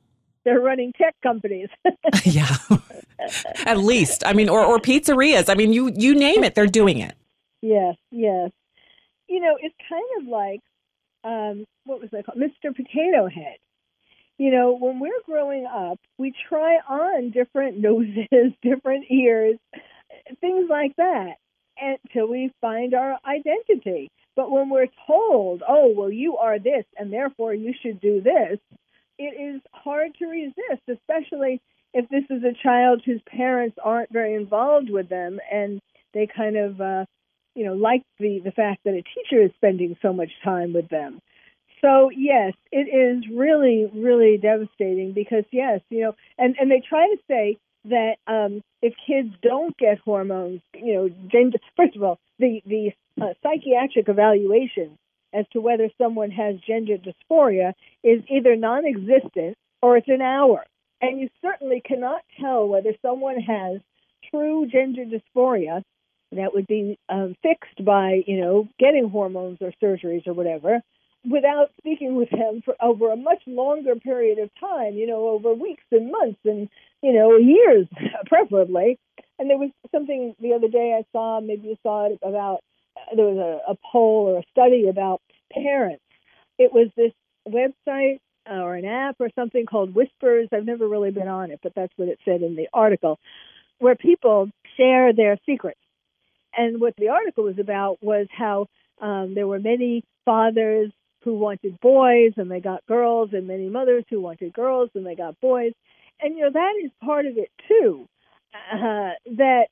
They're 0.44 0.60
running 0.60 0.92
tech 0.94 1.14
companies. 1.22 1.68
yeah. 2.24 2.56
At 3.66 3.78
least. 3.78 4.22
I 4.24 4.32
mean 4.32 4.48
or 4.48 4.64
or 4.64 4.78
pizzerias. 4.78 5.50
I 5.50 5.54
mean 5.54 5.72
you 5.72 5.92
you 5.94 6.14
name 6.14 6.44
it, 6.44 6.54
they're 6.54 6.66
doing 6.66 6.98
it. 6.98 7.14
Yes, 7.60 7.96
yes. 8.10 8.50
You 9.28 9.40
know, 9.40 9.58
it's 9.60 9.74
kind 9.88 10.22
of 10.22 10.28
like 10.28 10.60
um 11.24 11.64
what 11.84 12.00
was 12.00 12.10
that 12.12 12.24
called? 12.24 12.38
Mr. 12.38 12.74
Potato 12.74 13.28
Head. 13.28 13.58
You 14.38 14.52
know, 14.52 14.76
when 14.78 15.00
we're 15.00 15.20
growing 15.26 15.66
up, 15.66 15.98
we 16.16 16.32
try 16.48 16.76
on 16.88 17.32
different 17.32 17.78
noses, 17.78 18.52
different 18.62 19.06
ears, 19.10 19.58
things 20.40 20.70
like 20.70 20.94
that 20.96 21.34
until 21.80 22.28
we 22.28 22.52
find 22.60 22.94
our 22.94 23.18
identity. 23.26 24.10
But 24.36 24.50
when 24.50 24.70
we're 24.70 24.88
told, 25.06 25.62
oh, 25.66 25.92
well, 25.96 26.10
you 26.10 26.36
are 26.36 26.58
this, 26.58 26.84
and 26.96 27.12
therefore 27.12 27.54
you 27.54 27.74
should 27.82 28.00
do 28.00 28.20
this, 28.20 28.58
it 29.18 29.56
is 29.56 29.60
hard 29.72 30.14
to 30.18 30.26
resist, 30.26 30.82
especially 30.88 31.60
if 31.92 32.08
this 32.08 32.24
is 32.30 32.42
a 32.44 32.54
child 32.62 33.02
whose 33.04 33.20
parents 33.26 33.78
aren't 33.82 34.12
very 34.12 34.34
involved 34.34 34.90
with 34.90 35.08
them 35.08 35.40
and 35.50 35.80
they 36.14 36.26
kind 36.26 36.56
of, 36.56 36.80
uh, 36.80 37.04
you 37.54 37.64
know, 37.64 37.74
like 37.74 38.02
the, 38.18 38.40
the 38.44 38.52
fact 38.52 38.84
that 38.84 38.94
a 38.94 39.02
teacher 39.02 39.42
is 39.42 39.50
spending 39.56 39.96
so 40.02 40.12
much 40.12 40.30
time 40.44 40.72
with 40.72 40.88
them. 40.88 41.20
So 41.80 42.10
yes, 42.10 42.54
it 42.72 42.88
is 42.88 43.24
really, 43.32 43.90
really 43.94 44.36
devastating 44.36 45.12
because 45.12 45.44
yes, 45.52 45.80
you 45.90 46.02
know, 46.02 46.14
and 46.36 46.56
and 46.60 46.70
they 46.70 46.82
try 46.88 47.06
to 47.06 47.16
say 47.28 47.56
that 47.88 48.16
um, 48.26 48.62
if 48.82 48.94
kids 49.06 49.34
don't 49.42 49.76
get 49.76 49.98
hormones, 50.00 50.60
you 50.74 50.94
know, 50.94 51.08
gender, 51.30 51.58
first 51.76 51.96
of 51.96 52.02
all, 52.02 52.18
the 52.38 52.62
the 52.66 52.92
uh, 53.20 53.34
psychiatric 53.42 54.08
evaluation 54.08 54.96
as 55.32 55.44
to 55.52 55.60
whether 55.60 55.90
someone 55.98 56.30
has 56.30 56.56
gender 56.66 56.96
dysphoria 56.96 57.74
is 58.02 58.22
either 58.30 58.56
non-existent 58.56 59.56
or 59.82 59.96
it's 59.96 60.08
an 60.08 60.22
hour, 60.22 60.64
and 61.00 61.20
you 61.20 61.28
certainly 61.42 61.82
cannot 61.84 62.22
tell 62.40 62.66
whether 62.66 62.92
someone 63.02 63.40
has 63.40 63.80
true 64.30 64.66
gender 64.66 65.04
dysphoria 65.04 65.82
that 66.32 66.54
would 66.54 66.66
be 66.66 66.98
um, 67.08 67.34
fixed 67.42 67.84
by 67.84 68.22
you 68.26 68.40
know 68.40 68.68
getting 68.78 69.08
hormones 69.08 69.58
or 69.60 69.72
surgeries 69.82 70.26
or 70.26 70.34
whatever 70.34 70.80
without 71.30 71.70
speaking 71.78 72.14
with 72.16 72.28
him 72.30 72.62
for 72.64 72.74
over 72.80 73.10
a 73.10 73.16
much 73.16 73.42
longer 73.46 73.94
period 73.96 74.38
of 74.38 74.50
time, 74.60 74.94
you 74.94 75.06
know, 75.06 75.28
over 75.28 75.52
weeks 75.54 75.84
and 75.90 76.10
months 76.10 76.40
and, 76.44 76.68
you 77.02 77.12
know, 77.12 77.36
years, 77.36 77.86
preferably. 78.26 78.98
And 79.38 79.48
there 79.48 79.58
was 79.58 79.70
something 79.92 80.34
the 80.40 80.54
other 80.54 80.68
day 80.68 80.96
I 80.98 81.04
saw, 81.12 81.40
maybe 81.40 81.68
you 81.68 81.76
saw 81.82 82.06
it 82.06 82.18
about, 82.22 82.60
there 83.14 83.26
was 83.26 83.38
a, 83.38 83.72
a 83.72 83.76
poll 83.90 84.28
or 84.28 84.38
a 84.40 84.42
study 84.50 84.88
about 84.88 85.20
parents. 85.52 86.02
It 86.58 86.72
was 86.72 86.88
this 86.96 87.12
website 87.48 88.20
or 88.46 88.74
an 88.74 88.84
app 88.84 89.16
or 89.20 89.30
something 89.34 89.66
called 89.66 89.94
Whispers. 89.94 90.48
I've 90.52 90.64
never 90.64 90.88
really 90.88 91.10
been 91.10 91.28
on 91.28 91.50
it, 91.50 91.60
but 91.62 91.72
that's 91.74 91.92
what 91.96 92.08
it 92.08 92.18
said 92.24 92.42
in 92.42 92.56
the 92.56 92.68
article, 92.72 93.18
where 93.78 93.94
people 93.94 94.50
share 94.76 95.12
their 95.12 95.38
secrets. 95.46 95.80
And 96.56 96.80
what 96.80 96.94
the 96.96 97.08
article 97.08 97.44
was 97.44 97.58
about 97.58 98.02
was 98.02 98.26
how 98.36 98.66
um, 99.00 99.34
there 99.34 99.46
were 99.46 99.60
many 99.60 100.02
fathers 100.24 100.90
who 101.22 101.34
wanted 101.34 101.80
boys 101.80 102.32
and 102.36 102.50
they 102.50 102.60
got 102.60 102.86
girls, 102.86 103.30
and 103.32 103.46
many 103.46 103.68
mothers 103.68 104.04
who 104.08 104.20
wanted 104.20 104.52
girls 104.52 104.90
and 104.94 105.04
they 105.04 105.14
got 105.14 105.40
boys. 105.40 105.72
And, 106.20 106.36
you 106.36 106.44
know, 106.44 106.50
that 106.52 106.72
is 106.84 106.90
part 107.04 107.26
of 107.26 107.36
it 107.36 107.50
too. 107.68 108.08
Uh, 108.72 109.12
that 109.36 109.66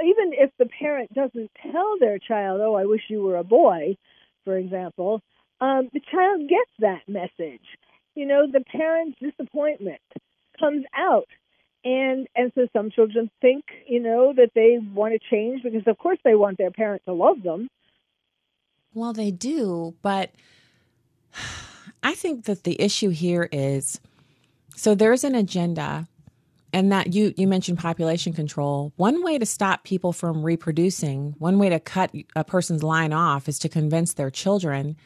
even 0.00 0.32
if 0.32 0.50
the 0.58 0.66
parent 0.66 1.12
doesn't 1.12 1.50
tell 1.62 1.98
their 1.98 2.18
child, 2.18 2.60
oh, 2.62 2.74
I 2.74 2.84
wish 2.84 3.02
you 3.08 3.22
were 3.22 3.36
a 3.36 3.44
boy, 3.44 3.96
for 4.44 4.56
example, 4.56 5.22
um, 5.60 5.88
the 5.92 6.00
child 6.00 6.48
gets 6.48 6.70
that 6.78 7.02
message. 7.08 7.64
You 8.14 8.26
know, 8.26 8.46
the 8.50 8.60
parent's 8.60 9.18
disappointment 9.18 10.00
comes 10.58 10.84
out. 10.96 11.28
And 11.84 12.26
and 12.34 12.52
so 12.54 12.66
some 12.72 12.90
children 12.90 13.30
think, 13.40 13.64
you 13.86 14.00
know, 14.00 14.32
that 14.36 14.50
they 14.54 14.78
want 14.92 15.14
to 15.14 15.28
change 15.30 15.62
because 15.62 15.86
of 15.86 15.96
course 15.96 16.18
they 16.24 16.34
want 16.34 16.58
their 16.58 16.72
parent 16.72 17.02
to 17.06 17.12
love 17.12 17.42
them. 17.42 17.68
Well, 18.94 19.12
they 19.12 19.30
do, 19.30 19.94
but 20.02 20.32
I 22.02 22.14
think 22.14 22.44
that 22.44 22.64
the 22.64 22.80
issue 22.80 23.10
here 23.10 23.48
is 23.50 24.00
so 24.76 24.94
there's 24.94 25.24
an 25.24 25.34
agenda 25.34 26.06
and 26.72 26.92
that 26.92 27.12
you 27.14 27.34
you 27.36 27.46
mentioned 27.46 27.78
population 27.78 28.32
control. 28.32 28.92
One 28.96 29.22
way 29.22 29.38
to 29.38 29.46
stop 29.46 29.84
people 29.84 30.12
from 30.12 30.44
reproducing 30.44 31.34
one 31.38 31.58
way 31.58 31.68
to 31.68 31.80
cut 31.80 32.12
a 32.36 32.44
person's 32.44 32.82
line 32.82 33.12
off 33.12 33.48
is 33.48 33.58
to 33.60 33.68
convince 33.68 34.14
their 34.14 34.30
children 34.30 34.96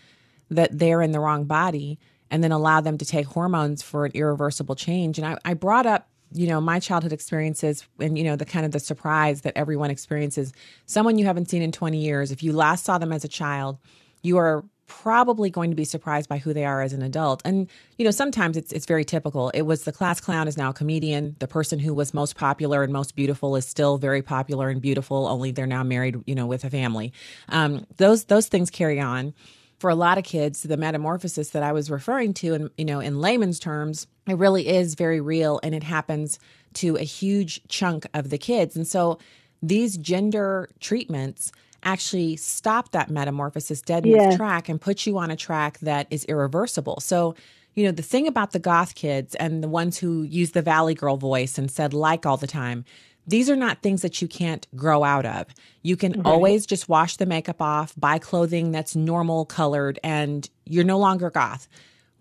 that 0.50 0.78
they're 0.78 1.02
in 1.02 1.12
the 1.12 1.20
wrong 1.20 1.44
body 1.44 1.98
and 2.30 2.42
then 2.42 2.52
allow 2.52 2.80
them 2.80 2.98
to 2.98 3.04
take 3.04 3.26
hormones 3.26 3.82
for 3.82 4.04
an 4.04 4.12
irreversible 4.14 4.74
change. 4.74 5.18
And 5.18 5.26
i, 5.26 5.36
I 5.44 5.54
brought 5.54 5.86
up 5.86 6.08
you 6.34 6.46
know 6.46 6.60
my 6.60 6.78
childhood 6.78 7.12
experiences 7.12 7.86
and 8.00 8.16
you 8.16 8.24
know 8.24 8.36
the 8.36 8.44
kind 8.44 8.64
of 8.64 8.72
the 8.72 8.80
surprise 8.80 9.42
that 9.42 9.56
everyone 9.56 9.90
experiences. 9.90 10.52
Someone 10.86 11.18
you 11.18 11.26
haven't 11.26 11.48
seen 11.48 11.62
in 11.62 11.72
20 11.72 11.98
years 11.98 12.30
if 12.30 12.42
you 12.42 12.52
last 12.52 12.84
saw 12.84 12.98
them 12.98 13.12
as 13.12 13.24
a 13.24 13.28
child 13.28 13.78
you 14.22 14.36
are 14.38 14.64
probably 14.86 15.50
going 15.50 15.70
to 15.70 15.76
be 15.76 15.84
surprised 15.84 16.28
by 16.28 16.38
who 16.38 16.52
they 16.52 16.64
are 16.64 16.82
as 16.82 16.92
an 16.92 17.02
adult. 17.02 17.42
And 17.44 17.68
you 17.98 18.04
know, 18.04 18.10
sometimes 18.10 18.56
it's 18.56 18.72
it's 18.72 18.86
very 18.86 19.04
typical. 19.04 19.50
It 19.50 19.62
was 19.62 19.84
the 19.84 19.92
class 19.92 20.20
clown 20.20 20.48
is 20.48 20.56
now 20.56 20.70
a 20.70 20.74
comedian. 20.74 21.36
The 21.38 21.48
person 21.48 21.78
who 21.78 21.94
was 21.94 22.12
most 22.12 22.36
popular 22.36 22.82
and 22.82 22.92
most 22.92 23.14
beautiful 23.16 23.56
is 23.56 23.66
still 23.66 23.98
very 23.98 24.22
popular 24.22 24.68
and 24.68 24.80
beautiful. 24.80 25.26
Only 25.26 25.50
they're 25.50 25.66
now 25.66 25.82
married, 25.82 26.16
you 26.26 26.34
know, 26.34 26.46
with 26.46 26.64
a 26.64 26.70
family. 26.70 27.12
Um, 27.48 27.86
those 27.96 28.24
those 28.24 28.48
things 28.48 28.70
carry 28.70 29.00
on. 29.00 29.34
For 29.78 29.90
a 29.90 29.96
lot 29.96 30.16
of 30.16 30.22
kids, 30.22 30.62
the 30.62 30.76
metamorphosis 30.76 31.50
that 31.50 31.64
I 31.64 31.72
was 31.72 31.90
referring 31.90 32.34
to, 32.34 32.54
and 32.54 32.70
you 32.78 32.84
know, 32.84 33.00
in 33.00 33.20
layman's 33.20 33.58
terms, 33.58 34.06
it 34.28 34.38
really 34.38 34.68
is 34.68 34.94
very 34.94 35.20
real, 35.20 35.58
and 35.64 35.74
it 35.74 35.82
happens 35.82 36.38
to 36.74 36.96
a 36.96 37.02
huge 37.02 37.66
chunk 37.66 38.06
of 38.14 38.30
the 38.30 38.38
kids. 38.38 38.76
And 38.76 38.86
so, 38.86 39.18
these 39.60 39.96
gender 39.96 40.68
treatments 40.78 41.50
actually 41.82 42.36
stop 42.36 42.92
that 42.92 43.10
metamorphosis 43.10 43.82
dead 43.82 44.06
in 44.06 44.18
its 44.18 44.36
track 44.36 44.68
and 44.68 44.80
put 44.80 45.06
you 45.06 45.18
on 45.18 45.30
a 45.30 45.36
track 45.36 45.78
that 45.80 46.06
is 46.10 46.24
irreversible. 46.26 47.00
So, 47.00 47.34
you 47.74 47.84
know, 47.84 47.90
the 47.92 48.02
thing 48.02 48.26
about 48.26 48.52
the 48.52 48.58
goth 48.58 48.94
kids 48.94 49.34
and 49.36 49.62
the 49.62 49.68
ones 49.68 49.98
who 49.98 50.22
use 50.22 50.52
the 50.52 50.62
Valley 50.62 50.94
Girl 50.94 51.16
voice 51.16 51.58
and 51.58 51.70
said 51.70 51.94
like 51.94 52.26
all 52.26 52.36
the 52.36 52.46
time, 52.46 52.84
these 53.26 53.48
are 53.48 53.56
not 53.56 53.82
things 53.82 54.02
that 54.02 54.20
you 54.20 54.28
can't 54.28 54.66
grow 54.74 55.04
out 55.04 55.24
of. 55.24 55.46
You 55.82 55.96
can 55.96 56.12
right. 56.12 56.26
always 56.26 56.66
just 56.66 56.88
wash 56.88 57.16
the 57.16 57.26
makeup 57.26 57.62
off, 57.62 57.94
buy 57.96 58.18
clothing 58.18 58.72
that's 58.72 58.96
normal 58.96 59.44
colored, 59.44 59.98
and 60.02 60.48
you're 60.64 60.84
no 60.84 60.98
longer 60.98 61.30
goth. 61.30 61.68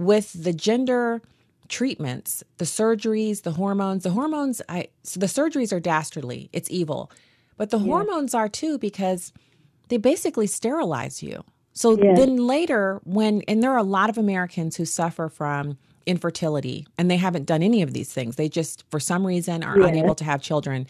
with 0.02 0.32
the 0.44 0.54
gender 0.54 1.22
treatments, 1.70 2.44
the 2.58 2.66
surgeries, 2.66 3.44
the 3.44 3.52
hormones, 3.52 4.04
the 4.04 4.10
hormones, 4.10 4.62
I 4.68 4.90
so 5.04 5.20
the 5.20 5.28
surgeries 5.28 5.72
are 5.72 5.80
dastardly. 5.80 6.50
It's 6.52 6.70
evil. 6.70 7.12
But 7.58 7.70
the 7.70 7.80
hormones 7.80 8.34
are 8.34 8.50
too 8.50 8.80
because 8.80 9.32
they 9.92 9.98
basically 9.98 10.48
sterilize 10.48 11.22
you. 11.22 11.44
So 11.74 11.98
then 11.98 12.38
later 12.38 13.02
when 13.04 13.42
and 13.48 13.62
there 13.62 13.72
are 13.72 13.78
a 13.78 13.84
lot 13.84 14.10
of 14.10 14.18
Americans 14.18 14.78
who 14.78 14.86
suffer 14.86 15.28
from 15.28 15.78
infertility 16.06 16.88
and 16.98 17.12
they 17.12 17.18
haven't 17.18 17.46
done 17.46 17.62
any 17.62 17.82
of 17.82 17.92
these 17.94 18.12
things. 18.12 18.38
They 18.38 18.48
just 18.48 18.86
for 18.90 19.00
some 19.00 19.28
reason 19.28 19.64
are 19.64 19.80
unable 19.82 20.16
to 20.16 20.24
have 20.24 20.42
children. 20.42 20.88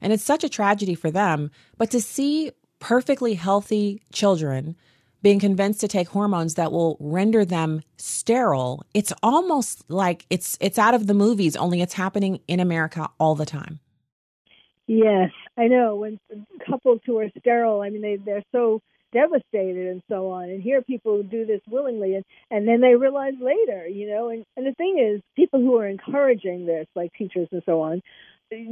And 0.00 0.12
it's 0.12 0.22
such 0.22 0.44
a 0.44 0.48
tragedy 0.48 0.94
for 0.94 1.10
them, 1.10 1.50
but 1.78 1.90
to 1.90 2.00
see 2.00 2.52
perfectly 2.78 3.34
healthy 3.34 4.02
children 4.12 4.76
being 5.20 5.40
convinced 5.40 5.80
to 5.80 5.88
take 5.88 6.08
hormones 6.08 6.54
that 6.54 6.70
will 6.70 6.96
render 7.00 7.44
them 7.44 7.80
sterile 7.96 8.84
it's 8.92 9.12
almost 9.22 9.82
like 9.88 10.26
it's 10.28 10.58
it's 10.60 10.78
out 10.78 10.92
of 10.92 11.06
the 11.06 11.14
movies 11.14 11.56
only 11.56 11.80
it's 11.80 11.94
happening 11.94 12.40
in 12.46 12.60
america 12.60 13.08
all 13.18 13.34
the 13.34 13.46
time 13.46 13.80
Yes, 14.86 15.30
I 15.56 15.68
know. 15.68 15.96
When 15.96 16.18
couples 16.68 17.00
who 17.06 17.18
are 17.18 17.28
sterile, 17.38 17.80
I 17.80 17.90
mean, 17.90 18.02
they 18.02 18.16
they're 18.16 18.44
so 18.52 18.80
devastated 19.12 19.88
and 19.88 20.02
so 20.08 20.30
on. 20.30 20.50
And 20.50 20.62
here, 20.62 20.82
people 20.82 21.22
do 21.22 21.46
this 21.46 21.60
willingly, 21.70 22.14
and 22.16 22.24
and 22.50 22.68
then 22.68 22.80
they 22.80 22.94
realize 22.94 23.34
later, 23.40 23.86
you 23.88 24.08
know. 24.10 24.28
And 24.28 24.44
and 24.56 24.66
the 24.66 24.74
thing 24.74 24.98
is, 24.98 25.22
people 25.36 25.60
who 25.60 25.78
are 25.78 25.86
encouraging 25.88 26.66
this, 26.66 26.86
like 26.94 27.12
teachers 27.14 27.48
and 27.50 27.62
so 27.64 27.80
on, 27.80 28.02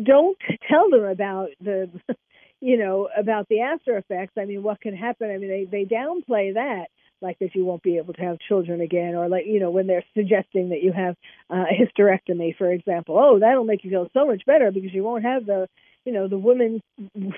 don't 0.04 0.36
tell 0.70 0.90
them 0.90 1.04
about 1.04 1.48
the, 1.60 1.88
you 2.60 2.76
know, 2.78 3.08
about 3.16 3.48
the 3.48 3.60
after 3.60 3.96
effects. 3.96 4.34
I 4.38 4.44
mean, 4.44 4.62
what 4.62 4.80
can 4.80 4.94
happen? 4.94 5.30
I 5.30 5.38
mean, 5.38 5.48
they 5.48 5.64
they 5.64 5.84
downplay 5.86 6.54
that 6.54 6.86
like 7.22 7.38
that 7.38 7.54
you 7.54 7.64
won't 7.64 7.82
be 7.84 7.98
able 7.98 8.12
to 8.14 8.20
have 8.22 8.38
children 8.48 8.80
again, 8.80 9.14
or 9.14 9.28
like 9.28 9.46
you 9.46 9.60
know 9.60 9.70
when 9.70 9.86
they're 9.86 10.04
suggesting 10.14 10.70
that 10.70 10.82
you 10.82 10.92
have 10.92 11.14
uh, 11.50 11.64
a 11.70 11.74
hysterectomy, 11.86 12.56
for 12.56 12.70
example. 12.70 13.16
Oh, 13.18 13.38
that'll 13.38 13.64
make 13.64 13.84
you 13.84 13.90
feel 13.90 14.08
so 14.12 14.26
much 14.26 14.42
better 14.44 14.70
because 14.72 14.92
you 14.92 15.04
won't 15.04 15.24
have 15.24 15.46
the 15.46 15.68
you 16.04 16.12
know 16.12 16.28
the 16.28 16.38
women's 16.38 16.82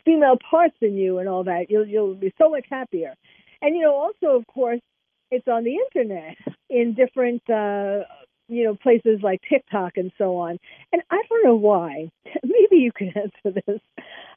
female 0.04 0.37
parts 0.50 0.76
in 0.80 0.97
you 0.97 1.18
and 1.18 1.28
all 1.28 1.44
that. 1.44 1.66
You'll 1.68 1.87
you'll 1.87 2.14
be 2.14 2.33
so 2.38 2.50
much 2.50 2.66
happier. 2.71 3.14
And 3.62 3.76
you 3.76 3.83
know 3.83 3.94
also 3.94 4.37
of 4.37 4.47
course 4.47 4.80
it's 5.30 5.49
on 5.49 5.64
the 5.64 5.76
internet 5.76 6.37
in 6.71 6.94
different 6.94 7.42
uh, 7.50 8.04
you 8.49 8.64
know 8.64 8.75
places 8.75 9.21
like 9.23 9.40
TikTok 9.49 9.97
and 9.97 10.12
so 10.18 10.37
on. 10.37 10.59
And 10.92 11.02
I 11.11 11.23
don't 11.28 11.44
know 11.44 11.56
why. 11.56 12.11
Maybe 12.42 12.83
you 12.83 12.92
can 12.92 13.09
answer 13.16 13.61
this. 13.66 13.80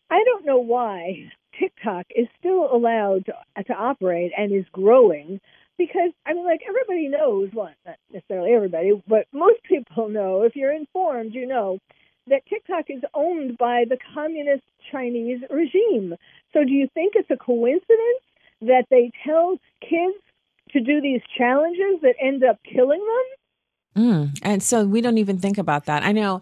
I 0.10 0.24
don't 0.24 0.46
know 0.46 0.60
why 0.60 1.32
TikTok 1.60 2.06
is 2.16 2.28
still 2.40 2.74
allowed 2.74 3.26
to, 3.26 3.64
to 3.64 3.74
operate 3.74 4.32
and 4.38 4.54
is 4.54 4.66
growing 4.72 5.40
because 5.78 6.12
I 6.26 6.34
mean, 6.34 6.46
like 6.46 6.62
everybody 6.68 7.08
knows, 7.08 7.50
well, 7.54 7.72
not 7.86 7.98
necessarily 8.12 8.54
everybody, 8.54 8.92
but 9.08 9.28
most 9.32 9.64
people 9.64 10.10
know. 10.10 10.44
If 10.44 10.56
you're 10.56 10.74
informed, 10.74 11.34
you 11.34 11.46
know 11.46 11.80
that 12.28 12.46
TikTok 12.48 12.86
is 12.90 13.02
owned 13.14 13.58
by 13.58 13.86
the 13.88 13.98
communist 14.14 14.64
Chinese 14.92 15.42
regime. 15.50 16.16
So, 16.54 16.64
do 16.64 16.72
you 16.72 16.88
think 16.94 17.14
it's 17.16 17.30
a 17.30 17.38
coincidence 17.38 18.24
that 18.62 18.86
they 18.90 19.12
tell 19.26 19.58
kids 19.82 20.18
to 20.72 20.80
do 20.80 21.02
these 21.02 21.22
challenges 21.38 22.02
that 22.02 22.16
end 22.22 22.44
up 22.44 22.60
killing 22.64 23.00
them? 23.00 24.04
Mm. 24.04 24.40
And 24.44 24.62
so 24.62 24.86
we 24.86 25.02
don't 25.02 25.18
even 25.18 25.38
think 25.38 25.58
about 25.58 25.86
that. 25.86 26.04
I 26.04 26.12
know 26.12 26.42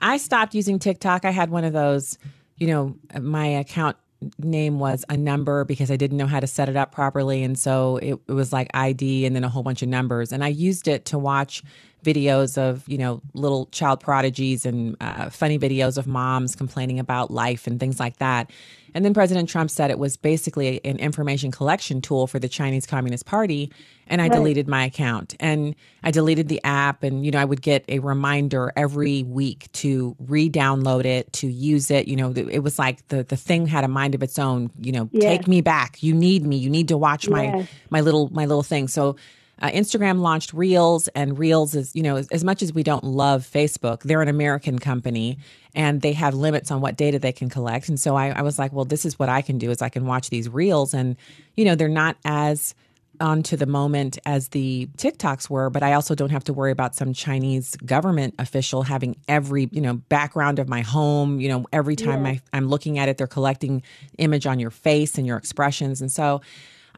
I 0.00 0.16
stopped 0.16 0.54
using 0.54 0.78
TikTok. 0.78 1.24
I 1.24 1.30
had 1.30 1.50
one 1.50 1.64
of 1.64 1.72
those, 1.72 2.18
you 2.56 2.66
know, 2.66 2.96
my 3.18 3.46
account 3.46 3.96
name 4.38 4.78
was 4.78 5.04
a 5.08 5.16
number 5.16 5.64
because 5.64 5.90
I 5.90 5.96
didn't 5.96 6.18
know 6.18 6.26
how 6.26 6.40
to 6.40 6.46
set 6.46 6.68
it 6.68 6.76
up 6.76 6.92
properly. 6.92 7.42
And 7.42 7.58
so 7.58 7.96
it, 7.98 8.18
it, 8.28 8.32
was 8.32 8.52
like 8.52 8.68
ID 8.74 9.24
and 9.24 9.34
then 9.34 9.44
a 9.44 9.48
whole 9.48 9.62
bunch 9.62 9.82
of 9.82 9.88
numbers. 9.88 10.30
And 10.32 10.44
I 10.44 10.48
used 10.48 10.88
it 10.88 11.06
to 11.06 11.18
watch 11.18 11.62
videos 12.02 12.58
of, 12.58 12.88
you 12.88 12.98
know, 12.98 13.20
little 13.34 13.66
child 13.66 14.00
prodigies 14.00 14.66
and 14.66 14.96
uh, 15.00 15.30
funny 15.30 15.58
videos 15.58 15.98
of 15.98 16.06
moms 16.06 16.56
complaining 16.56 16.98
about 16.98 17.30
life 17.30 17.66
and 17.66 17.78
things 17.80 18.00
like 18.00 18.18
that. 18.18 18.50
And 18.94 19.04
then 19.04 19.14
President 19.14 19.48
Trump 19.48 19.70
said 19.70 19.90
it 19.90 19.98
was 19.98 20.16
basically 20.16 20.84
an 20.84 20.98
information 20.98 21.50
collection 21.50 22.00
tool 22.00 22.26
for 22.26 22.38
the 22.38 22.48
Chinese 22.48 22.86
Communist 22.86 23.26
Party. 23.26 23.72
And 24.06 24.20
I 24.20 24.24
right. 24.24 24.32
deleted 24.32 24.66
my 24.66 24.84
account 24.84 25.36
and 25.38 25.76
I 26.02 26.10
deleted 26.10 26.48
the 26.48 26.60
app. 26.64 27.04
And, 27.04 27.24
you 27.24 27.30
know, 27.30 27.38
I 27.38 27.44
would 27.44 27.62
get 27.62 27.84
a 27.88 28.00
reminder 28.00 28.72
every 28.74 29.22
week 29.22 29.70
to 29.74 30.16
re 30.18 30.50
download 30.50 31.04
it, 31.04 31.32
to 31.34 31.46
use 31.46 31.90
it. 31.92 32.08
You 32.08 32.16
know, 32.16 32.32
it 32.32 32.60
was 32.60 32.78
like 32.78 33.06
the, 33.08 33.22
the 33.22 33.36
thing 33.36 33.66
had 33.66 33.84
a 33.84 33.88
mind 33.88 34.16
of 34.16 34.22
its 34.22 34.38
own, 34.38 34.70
you 34.80 34.90
know, 34.90 35.08
yes. 35.12 35.22
take 35.22 35.46
me 35.46 35.60
back. 35.60 36.02
You 36.02 36.12
need 36.12 36.44
me. 36.44 36.56
You 36.56 36.70
need 36.70 36.88
to 36.88 36.98
watch 36.98 37.28
my, 37.28 37.44
yes. 37.44 37.68
my 37.90 38.00
little, 38.00 38.28
my 38.32 38.46
little 38.46 38.64
thing. 38.64 38.88
So, 38.88 39.16
uh, 39.60 39.70
Instagram 39.70 40.20
launched 40.20 40.52
Reels, 40.52 41.08
and 41.08 41.38
Reels 41.38 41.74
is, 41.74 41.94
you 41.94 42.02
know, 42.02 42.16
as, 42.16 42.28
as, 42.28 42.44
much 42.44 42.62
as 42.62 42.72
we 42.72 42.82
don't 42.82 43.04
love 43.04 43.48
Facebook, 43.50 44.02
they're 44.02 44.22
an 44.22 44.28
American 44.28 44.78
company 44.78 45.38
and 45.74 46.00
they 46.00 46.12
have 46.12 46.34
limits 46.34 46.70
on 46.70 46.80
what 46.80 46.96
data 46.96 47.18
they 47.18 47.32
can 47.32 47.48
collect. 47.48 47.88
And 47.88 48.00
so 48.00 48.16
I, 48.16 48.30
I 48.30 48.42
was 48.42 48.58
like, 48.58 48.72
well, 48.72 48.84
this 48.84 49.04
is 49.04 49.18
what 49.18 49.28
I 49.28 49.42
can 49.42 49.58
do 49.58 49.70
is 49.70 49.82
I 49.82 49.88
can 49.88 50.06
watch 50.06 50.30
these 50.30 50.48
Reels, 50.48 50.94
and 50.94 51.16
you 51.56 51.64
know, 51.64 51.74
they're 51.74 51.88
not 51.88 52.16
as 52.24 52.74
onto 53.20 53.56
the 53.56 53.66
moment 53.66 54.18
as 54.24 54.48
the 54.48 54.88
TikToks 54.96 55.50
were, 55.50 55.70
but 55.70 55.82
I 55.82 55.92
also 55.92 56.14
don't 56.14 56.30
have 56.30 56.44
to 56.44 56.52
worry 56.52 56.72
about 56.72 56.94
some 56.94 57.12
Chinese 57.12 57.76
government 57.76 58.34
official 58.38 58.82
having 58.82 59.16
every, 59.28 59.68
you 59.72 59.80
know, 59.80 59.94
background 59.94 60.58
of 60.58 60.68
my 60.68 60.80
home, 60.80 61.38
you 61.40 61.48
know, 61.48 61.66
every 61.72 61.96
time 61.96 62.24
yeah. 62.24 62.32
I, 62.32 62.40
I'm 62.54 62.68
looking 62.68 62.98
at 62.98 63.08
it, 63.08 63.18
they're 63.18 63.26
collecting 63.26 63.82
image 64.18 64.46
on 64.46 64.58
your 64.58 64.70
face 64.70 65.18
and 65.18 65.26
your 65.26 65.36
expressions. 65.36 66.00
And 66.00 66.10
so 66.10 66.40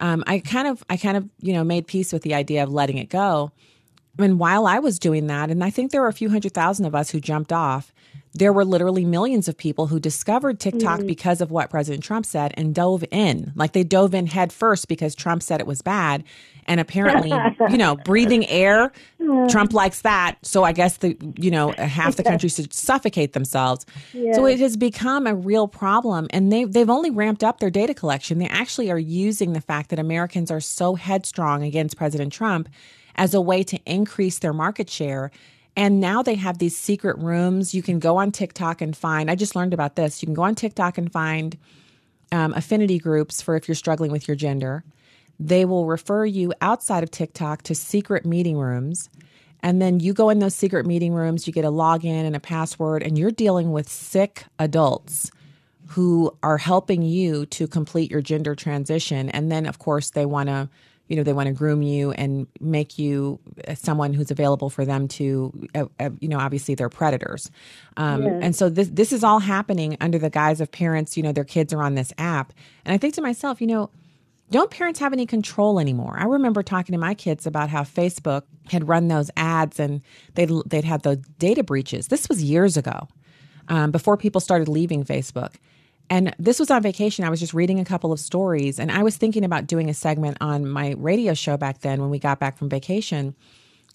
um, 0.03 0.25
I 0.27 0.41
kind 0.41 0.67
of, 0.67 0.85
I 0.91 0.97
kind 0.97 1.17
of, 1.17 1.29
you 1.41 1.53
know, 1.53 1.63
made 1.63 1.87
peace 1.87 2.13
with 2.13 2.23
the 2.23 2.35
idea 2.35 2.65
of 2.65 2.73
letting 2.73 2.99
it 2.99 3.09
go. 3.09 3.53
And 4.19 4.39
while 4.39 4.67
I 4.67 4.81
was 4.81 4.99
doing 4.99 5.29
that, 5.29 5.49
and 5.49 5.63
I 5.63 5.71
think 5.71 5.93
there 5.93 6.03
were 6.03 6.09
a 6.09 6.13
few 6.13 6.29
hundred 6.29 6.53
thousand 6.53 6.87
of 6.87 6.95
us 6.95 7.11
who 7.11 7.21
jumped 7.21 7.53
off, 7.53 7.93
there 8.35 8.53
were 8.53 8.65
literally 8.65 9.05
millions 9.05 9.47
of 9.47 9.57
people 9.57 9.87
who 9.87 10.01
discovered 10.01 10.59
TikTok 10.59 11.01
mm-hmm. 11.01 11.07
because 11.07 11.41
of 11.41 11.51
what 11.51 11.69
President 11.69 12.03
Trump 12.03 12.25
said 12.25 12.55
and 12.57 12.75
dove 12.75 13.05
in. 13.11 13.53
Like 13.55 13.73
they 13.73 13.85
dove 13.85 14.15
in 14.15 14.27
head 14.27 14.53
first 14.53 14.89
because 14.89 15.15
Trump 15.15 15.43
said 15.43 15.61
it 15.61 15.67
was 15.67 15.83
bad. 15.83 16.25
And 16.67 16.81
apparently, 16.81 17.33
you 17.71 17.77
know, 17.77 17.97
breathing 17.97 18.47
air, 18.49 18.93
Trump 19.51 19.75
likes 19.75 20.03
that. 20.03 20.37
So 20.43 20.65
I 20.65 20.73
guess 20.73 20.99
the, 20.99 21.17
you 21.37 21.51
know, 21.51 21.73
half 21.73 22.17
the 22.17 22.23
country 22.23 22.49
should 22.49 22.73
suffocate 22.73 23.35
themselves. 23.35 23.85
Yeah. 24.15 24.33
So 24.33 24.47
it 24.47 24.61
has 24.61 24.77
become 24.77 25.27
a 25.27 25.35
real 25.35 25.69
problem. 25.69 26.29
And 26.31 26.51
they've, 26.51 26.73
they've 26.73 26.91
only 26.91 27.11
ramped 27.11 27.45
up 27.45 27.61
their 27.61 27.71
data 27.71 27.93
collection. 27.93 28.39
They 28.39 28.49
actually 28.49 28.91
are 28.91 28.99
using 28.99 29.53
the 29.53 29.61
fact 29.61 29.91
that 29.91 29.99
Americans 29.99 30.51
are 30.51 30.61
so 30.61 30.95
headstrong 30.95 31.63
against 31.65 31.97
President 31.97 32.33
Trump 32.33 32.69
as 33.17 33.35
a 33.35 33.41
way 33.41 33.63
to 33.65 33.79
increase 33.85 34.39
their 34.39 34.55
market 34.55 34.89
share. 34.89 35.31
And 35.77 36.01
now 36.01 36.23
they 36.23 36.35
have 36.35 36.59
these 36.59 36.77
secret 36.77 37.17
rooms. 37.19 37.75
You 37.75 37.83
can 37.83 37.99
go 37.99 38.19
on 38.19 38.31
TikTok 38.31 38.81
and 38.83 38.97
find, 38.97 39.31
I 39.31 39.35
just 39.35 39.57
learned 39.57 39.73
about 39.73 39.97
this. 39.97 40.23
You 40.23 40.27
can 40.27 40.35
go 40.35 40.43
on 40.43 40.55
TikTok 40.55 40.99
and 40.99 41.11
find 41.11 41.57
um, 42.31 42.53
affinity 42.55 42.99
groups 42.99 43.41
for 43.41 43.57
if 43.57 43.69
you're 43.69 43.75
struggling 43.75 44.13
with 44.13 44.29
your 44.29 44.37
gender. 44.37 44.85
They 45.41 45.65
will 45.65 45.87
refer 45.87 46.27
you 46.27 46.53
outside 46.61 47.03
of 47.03 47.11
TikTok 47.11 47.63
to 47.63 47.75
secret 47.75 48.27
meeting 48.27 48.59
rooms. 48.59 49.09
And 49.61 49.81
then 49.81 50.01
you 50.01 50.13
go 50.13 50.29
in 50.29 50.41
those 50.41 50.55
secret 50.55 50.87
meeting 50.87 51.15
rooms, 51.15 51.47
you 51.47 51.53
get 51.53 51.65
a 51.65 51.71
login 51.71 52.25
and 52.27 52.37
a 52.37 52.41
password, 52.41 53.03
and 53.03 53.17
you're 53.17 53.31
dealing 53.31 53.73
with 53.73 53.89
sick 53.89 54.45
adults 54.59 55.31
who 55.87 56.37
are 56.43 56.59
helping 56.59 57.03
you 57.03 57.47
to 57.47 57.67
complete 57.69 58.11
your 58.11 58.23
gender 58.23 58.55
transition. 58.55 59.29
And 59.29 59.53
then, 59.53 59.67
of 59.67 59.79
course, 59.79 60.11
they 60.11 60.27
want 60.27 60.49
to 60.49 60.69
you 61.09 61.17
know 61.17 61.23
they 61.23 61.33
want 61.33 61.47
to 61.47 61.53
groom 61.53 61.83
you 61.83 62.13
and 62.13 62.47
make 62.61 62.99
you 62.99 63.39
someone 63.75 64.15
who's 64.15 64.31
available 64.31 64.71
for 64.71 64.85
them 64.85 65.09
to 65.09 65.69
uh, 65.75 65.85
uh, 66.01 66.11
you 66.21 66.29
know 66.29 66.39
obviously 66.39 66.75
they're 66.75 66.89
predators 66.89 67.51
um, 67.97 68.23
yes. 68.23 68.39
and 68.43 68.57
so 68.57 68.69
this 68.69 68.89
this 68.89 69.13
is 69.13 69.23
all 69.25 69.39
happening 69.39 69.97
under 70.01 70.19
the 70.19 70.31
guise 70.31 70.61
of 70.61 70.71
parents 70.71 71.17
you 71.17 71.23
know 71.23 71.33
their 71.33 71.45
kids 71.45 71.73
are 71.73 71.83
on 71.83 71.95
this 71.95 72.13
app 72.19 72.53
and 72.85 72.95
i 72.95 72.99
think 72.99 73.15
to 73.15 73.23
myself 73.23 73.61
you 73.61 73.67
know 73.67 73.91
don't 74.53 74.71
parents 74.71 75.01
have 75.01 75.15
any 75.15 75.25
control 75.25 75.81
anymore? 75.81 76.15
I 76.19 76.25
remember 76.25 76.63
talking 76.63 76.93
to 76.93 76.99
my 76.99 77.15
kids 77.15 77.47
about 77.47 77.71
how 77.71 77.85
Facebook 77.85 78.43
had 78.71 78.87
run 78.87 79.09
those 79.09 79.31
ads 79.35 79.81
and 79.81 80.03
they'd 80.35 80.51
they'd 80.67 80.85
had 80.85 81.03
those 81.03 81.17
data 81.39 81.65
breaches. 81.65 82.09
This 82.09 82.29
was 82.29 82.43
years 82.45 82.77
ago, 82.77 83.09
um, 83.69 83.91
before 83.91 84.17
people 84.19 84.43
started 84.43 84.69
leaving 84.69 85.05
Facebook. 85.05 85.55
And 86.11 86.35
this 86.39 86.59
was 86.59 86.71
on 86.71 86.83
vacation. 86.83 87.25
I 87.25 87.31
was 87.31 87.41
just 87.41 87.55
reading 87.55 87.81
a 87.81 87.85
couple 87.85 88.13
of 88.13 88.21
stories, 88.21 88.79
and 88.79 88.93
I 88.93 89.03
was 89.03 89.17
thinking 89.17 89.45
about 89.45 89.67
doing 89.67 89.89
a 89.89 89.95
segment 89.95 90.37
on 90.41 90.69
my 90.69 90.95
radio 90.99 91.35
show 91.35 91.57
back 91.57 91.81
then 91.81 92.01
when 92.01 92.11
we 92.11 92.19
got 92.19 92.39
back 92.39 92.59
from 92.59 92.69
vacation. 92.69 93.35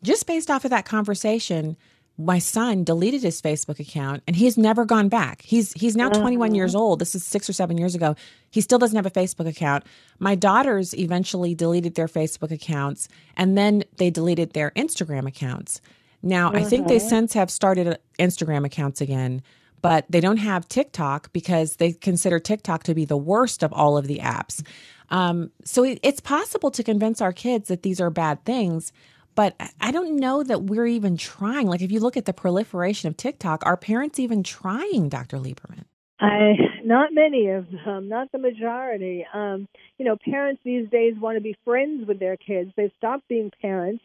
Just 0.03 0.25
based 0.27 0.49
off 0.49 0.65
of 0.65 0.71
that 0.71 0.85
conversation, 0.85 1.77
my 2.17 2.39
son 2.39 2.83
deleted 2.83 3.21
his 3.21 3.41
Facebook 3.41 3.79
account 3.79 4.23
and 4.25 4.35
he's 4.35 4.57
never 4.57 4.85
gone 4.85 5.07
back. 5.07 5.43
He's 5.43 5.71
he's 5.73 5.95
now 5.95 6.09
21 6.09 6.55
years 6.55 6.73
uh-huh. 6.73 6.83
old. 6.83 6.99
This 6.99 7.13
is 7.13 7.23
6 7.23 7.49
or 7.49 7.53
7 7.53 7.77
years 7.77 7.93
ago. 7.93 8.15
He 8.49 8.61
still 8.61 8.79
doesn't 8.79 8.95
have 8.95 9.05
a 9.05 9.11
Facebook 9.11 9.47
account. 9.47 9.83
My 10.17 10.33
daughters 10.33 10.95
eventually 10.95 11.53
deleted 11.53 11.95
their 11.95 12.07
Facebook 12.07 12.51
accounts 12.51 13.07
and 13.35 13.57
then 13.57 13.83
they 13.97 14.09
deleted 14.09 14.53
their 14.53 14.71
Instagram 14.71 15.27
accounts. 15.27 15.79
Now, 16.23 16.51
I 16.51 16.63
think 16.63 16.87
they 16.87 16.97
uh-huh. 16.97 17.09
since 17.09 17.33
have 17.33 17.51
started 17.51 17.99
Instagram 18.17 18.65
accounts 18.65 18.99
again 18.99 19.43
but 19.81 20.05
they 20.09 20.19
don't 20.19 20.37
have 20.37 20.67
TikTok 20.67 21.31
because 21.33 21.77
they 21.77 21.93
consider 21.93 22.39
TikTok 22.39 22.83
to 22.83 22.95
be 22.95 23.05
the 23.05 23.17
worst 23.17 23.63
of 23.63 23.71
all 23.73 23.97
of 23.97 24.07
the 24.07 24.19
apps. 24.19 24.65
Um, 25.09 25.51
so 25.63 25.83
it, 25.83 25.99
it's 26.03 26.19
possible 26.19 26.71
to 26.71 26.83
convince 26.83 27.21
our 27.21 27.33
kids 27.33 27.69
that 27.69 27.83
these 27.83 28.01
are 28.01 28.09
bad 28.09 28.43
things, 28.43 28.91
but 29.35 29.55
I 29.79 29.91
don't 29.91 30.17
know 30.17 30.43
that 30.43 30.63
we're 30.63 30.87
even 30.87 31.15
trying. 31.15 31.67
Like 31.67 31.81
if 31.81 31.91
you 31.91 31.99
look 31.99 32.17
at 32.17 32.25
the 32.25 32.33
proliferation 32.33 33.07
of 33.07 33.17
TikTok, 33.17 33.63
are 33.65 33.77
parents 33.77 34.19
even 34.19 34.43
trying, 34.43 35.09
Dr. 35.09 35.37
Lieberman? 35.37 35.85
I 36.19 36.53
not 36.83 37.13
many 37.13 37.49
of 37.49 37.67
them, 37.85 38.09
not 38.09 38.31
the 38.31 38.39
majority. 38.39 39.25
Um, 39.33 39.67
you 39.99 40.05
know, 40.05 40.17
parents 40.17 40.61
these 40.63 40.89
days 40.89 41.13
want 41.19 41.37
to 41.37 41.41
be 41.41 41.55
friends 41.63 42.07
with 42.07 42.19
their 42.19 42.37
kids. 42.37 42.71
They've 42.75 42.91
stopped 42.97 43.27
being 43.27 43.51
parents, 43.61 44.03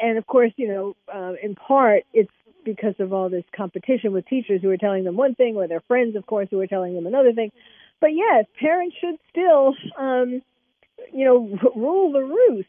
and 0.00 0.16
of 0.16 0.26
course, 0.26 0.52
you 0.56 0.68
know, 0.68 0.96
uh, 1.12 1.34
in 1.42 1.54
part 1.54 2.04
it's 2.14 2.30
because 2.64 2.94
of 2.98 3.12
all 3.12 3.28
this 3.28 3.44
competition 3.56 4.12
with 4.12 4.26
teachers 4.26 4.60
who 4.62 4.70
are 4.70 4.76
telling 4.76 5.04
them 5.04 5.16
one 5.16 5.34
thing, 5.34 5.56
or 5.56 5.66
their 5.68 5.82
friends, 5.88 6.16
of 6.16 6.26
course, 6.26 6.48
who 6.50 6.60
are 6.60 6.66
telling 6.66 6.94
them 6.94 7.06
another 7.06 7.32
thing. 7.32 7.50
But 8.00 8.10
yes, 8.14 8.46
parents 8.58 8.96
should 9.00 9.16
still, 9.30 9.74
um, 9.98 10.42
you 11.12 11.24
know, 11.24 11.58
rule 11.76 12.12
the 12.12 12.22
roost 12.24 12.68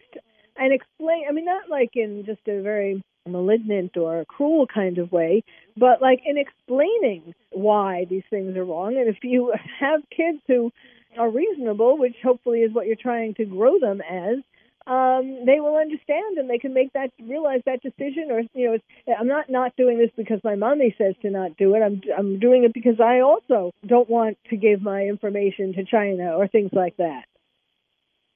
and 0.57 0.73
explain. 0.73 1.25
I 1.27 1.31
mean, 1.31 1.45
not 1.45 1.69
like 1.69 1.91
in 1.95 2.25
just 2.25 2.41
a 2.47 2.61
very 2.61 3.01
malignant 3.27 3.97
or 3.97 4.25
cruel 4.25 4.65
kind 4.67 4.97
of 4.97 5.11
way, 5.11 5.43
but 5.77 6.01
like 6.01 6.21
in 6.25 6.37
explaining 6.37 7.33
why 7.51 8.05
these 8.09 8.23
things 8.29 8.57
are 8.57 8.65
wrong. 8.65 8.97
And 8.97 9.07
if 9.07 9.17
you 9.23 9.53
have 9.79 10.01
kids 10.15 10.39
who 10.47 10.71
are 11.17 11.29
reasonable, 11.29 11.97
which 11.97 12.15
hopefully 12.23 12.59
is 12.59 12.73
what 12.73 12.87
you're 12.87 12.95
trying 12.95 13.33
to 13.35 13.45
grow 13.45 13.79
them 13.79 14.01
as, 14.01 14.37
um, 14.87 15.45
they 15.45 15.59
will 15.59 15.75
understand 15.75 16.37
and 16.37 16.49
they 16.49 16.57
can 16.57 16.73
make 16.73 16.93
that 16.93 17.11
realize 17.21 17.61
that 17.65 17.81
decision. 17.81 18.31
Or 18.31 18.41
you 18.53 18.71
know, 18.71 19.15
I'm 19.19 19.27
not 19.27 19.49
not 19.49 19.75
doing 19.75 19.97
this 19.97 20.09
because 20.15 20.39
my 20.43 20.55
mommy 20.55 20.95
says 20.97 21.15
to 21.21 21.29
not 21.29 21.57
do 21.57 21.75
it. 21.75 21.79
I'm 21.79 22.01
I'm 22.17 22.39
doing 22.39 22.63
it 22.63 22.73
because 22.73 22.99
I 22.99 23.21
also 23.21 23.71
don't 23.85 24.09
want 24.09 24.37
to 24.49 24.57
give 24.57 24.81
my 24.81 25.03
information 25.03 25.73
to 25.73 25.85
China 25.85 26.35
or 26.35 26.47
things 26.47 26.71
like 26.73 26.97
that. 26.97 27.25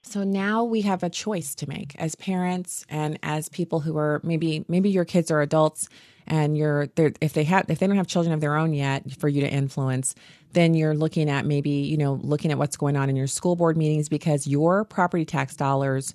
So 0.08 0.24
now 0.24 0.64
we 0.64 0.82
have 0.82 1.02
a 1.02 1.10
choice 1.10 1.56
to 1.56 1.68
make 1.68 1.96
as 1.98 2.16
parents 2.16 2.86
and 2.90 3.18
as 3.24 3.50
people 3.50 3.80
who 3.80 3.98
are 3.98 4.22
maybe 4.24 4.64
maybe 4.68 4.90
your 4.90 5.04
kids 5.04 5.32
are 5.32 5.42
adults 5.42 5.90
and 6.28 6.58
you're 6.58 6.88
if 6.96 7.34
they 7.34 7.44
have 7.44 7.66
if 7.70 7.80
they 7.80 7.88
don't 7.88 7.96
have 7.96 8.08
children 8.08 8.34
of 8.34 8.40
their 8.40 8.56
own 8.56 8.74
yet 8.74 9.12
for 9.14 9.28
you 9.28 9.42
to 9.42 9.50
influence 9.50 10.16
then 10.54 10.74
you're 10.74 10.96
looking 10.96 11.30
at 11.30 11.46
maybe 11.46 11.70
you 11.70 11.98
know 11.98 12.14
looking 12.24 12.52
at 12.52 12.58
what's 12.58 12.78
going 12.78 12.96
on 12.96 13.10
in 13.10 13.16
your 13.16 13.28
school 13.28 13.56
board 13.56 13.78
meetings 13.78 14.08
because 14.08 14.48
your 14.48 14.86
property 14.86 15.26
tax 15.26 15.56
dollars 15.56 16.14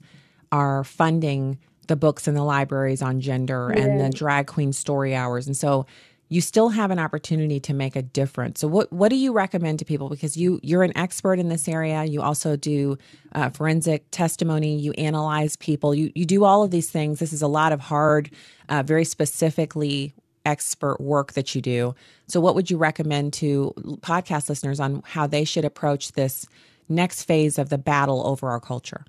are 0.52 0.84
funding 0.84 1.58
the 1.88 1.96
books 1.96 2.28
in 2.28 2.34
the 2.34 2.44
libraries 2.44 3.02
on 3.02 3.20
gender 3.20 3.72
yeah. 3.74 3.82
and 3.82 4.00
the 4.00 4.10
drag 4.10 4.46
queen 4.46 4.72
story 4.72 5.14
hours 5.14 5.46
and 5.46 5.56
so 5.56 5.84
you 6.30 6.40
still 6.40 6.68
have 6.68 6.92
an 6.92 7.00
opportunity 7.00 7.58
to 7.58 7.74
make 7.74 7.96
a 7.96 8.02
difference. 8.02 8.60
So, 8.60 8.68
what 8.68 8.90
what 8.92 9.10
do 9.10 9.16
you 9.16 9.32
recommend 9.32 9.80
to 9.80 9.84
people? 9.84 10.08
Because 10.08 10.36
you 10.36 10.60
you're 10.62 10.84
an 10.84 10.96
expert 10.96 11.38
in 11.38 11.48
this 11.48 11.68
area. 11.68 12.04
You 12.04 12.22
also 12.22 12.56
do 12.56 12.96
uh, 13.32 13.50
forensic 13.50 14.04
testimony. 14.12 14.78
You 14.78 14.92
analyze 14.92 15.56
people. 15.56 15.94
You 15.94 16.10
you 16.14 16.24
do 16.24 16.44
all 16.44 16.62
of 16.62 16.70
these 16.70 16.88
things. 16.88 17.18
This 17.18 17.32
is 17.32 17.42
a 17.42 17.48
lot 17.48 17.72
of 17.72 17.80
hard, 17.80 18.30
uh, 18.68 18.84
very 18.84 19.04
specifically 19.04 20.14
expert 20.46 21.00
work 21.00 21.32
that 21.32 21.54
you 21.54 21.60
do. 21.60 21.94
So, 22.28 22.40
what 22.40 22.54
would 22.54 22.70
you 22.70 22.78
recommend 22.78 23.32
to 23.34 23.74
podcast 24.00 24.48
listeners 24.48 24.78
on 24.78 25.02
how 25.04 25.26
they 25.26 25.44
should 25.44 25.64
approach 25.64 26.12
this 26.12 26.46
next 26.88 27.24
phase 27.24 27.58
of 27.58 27.70
the 27.70 27.78
battle 27.78 28.24
over 28.24 28.48
our 28.48 28.60
culture? 28.60 29.04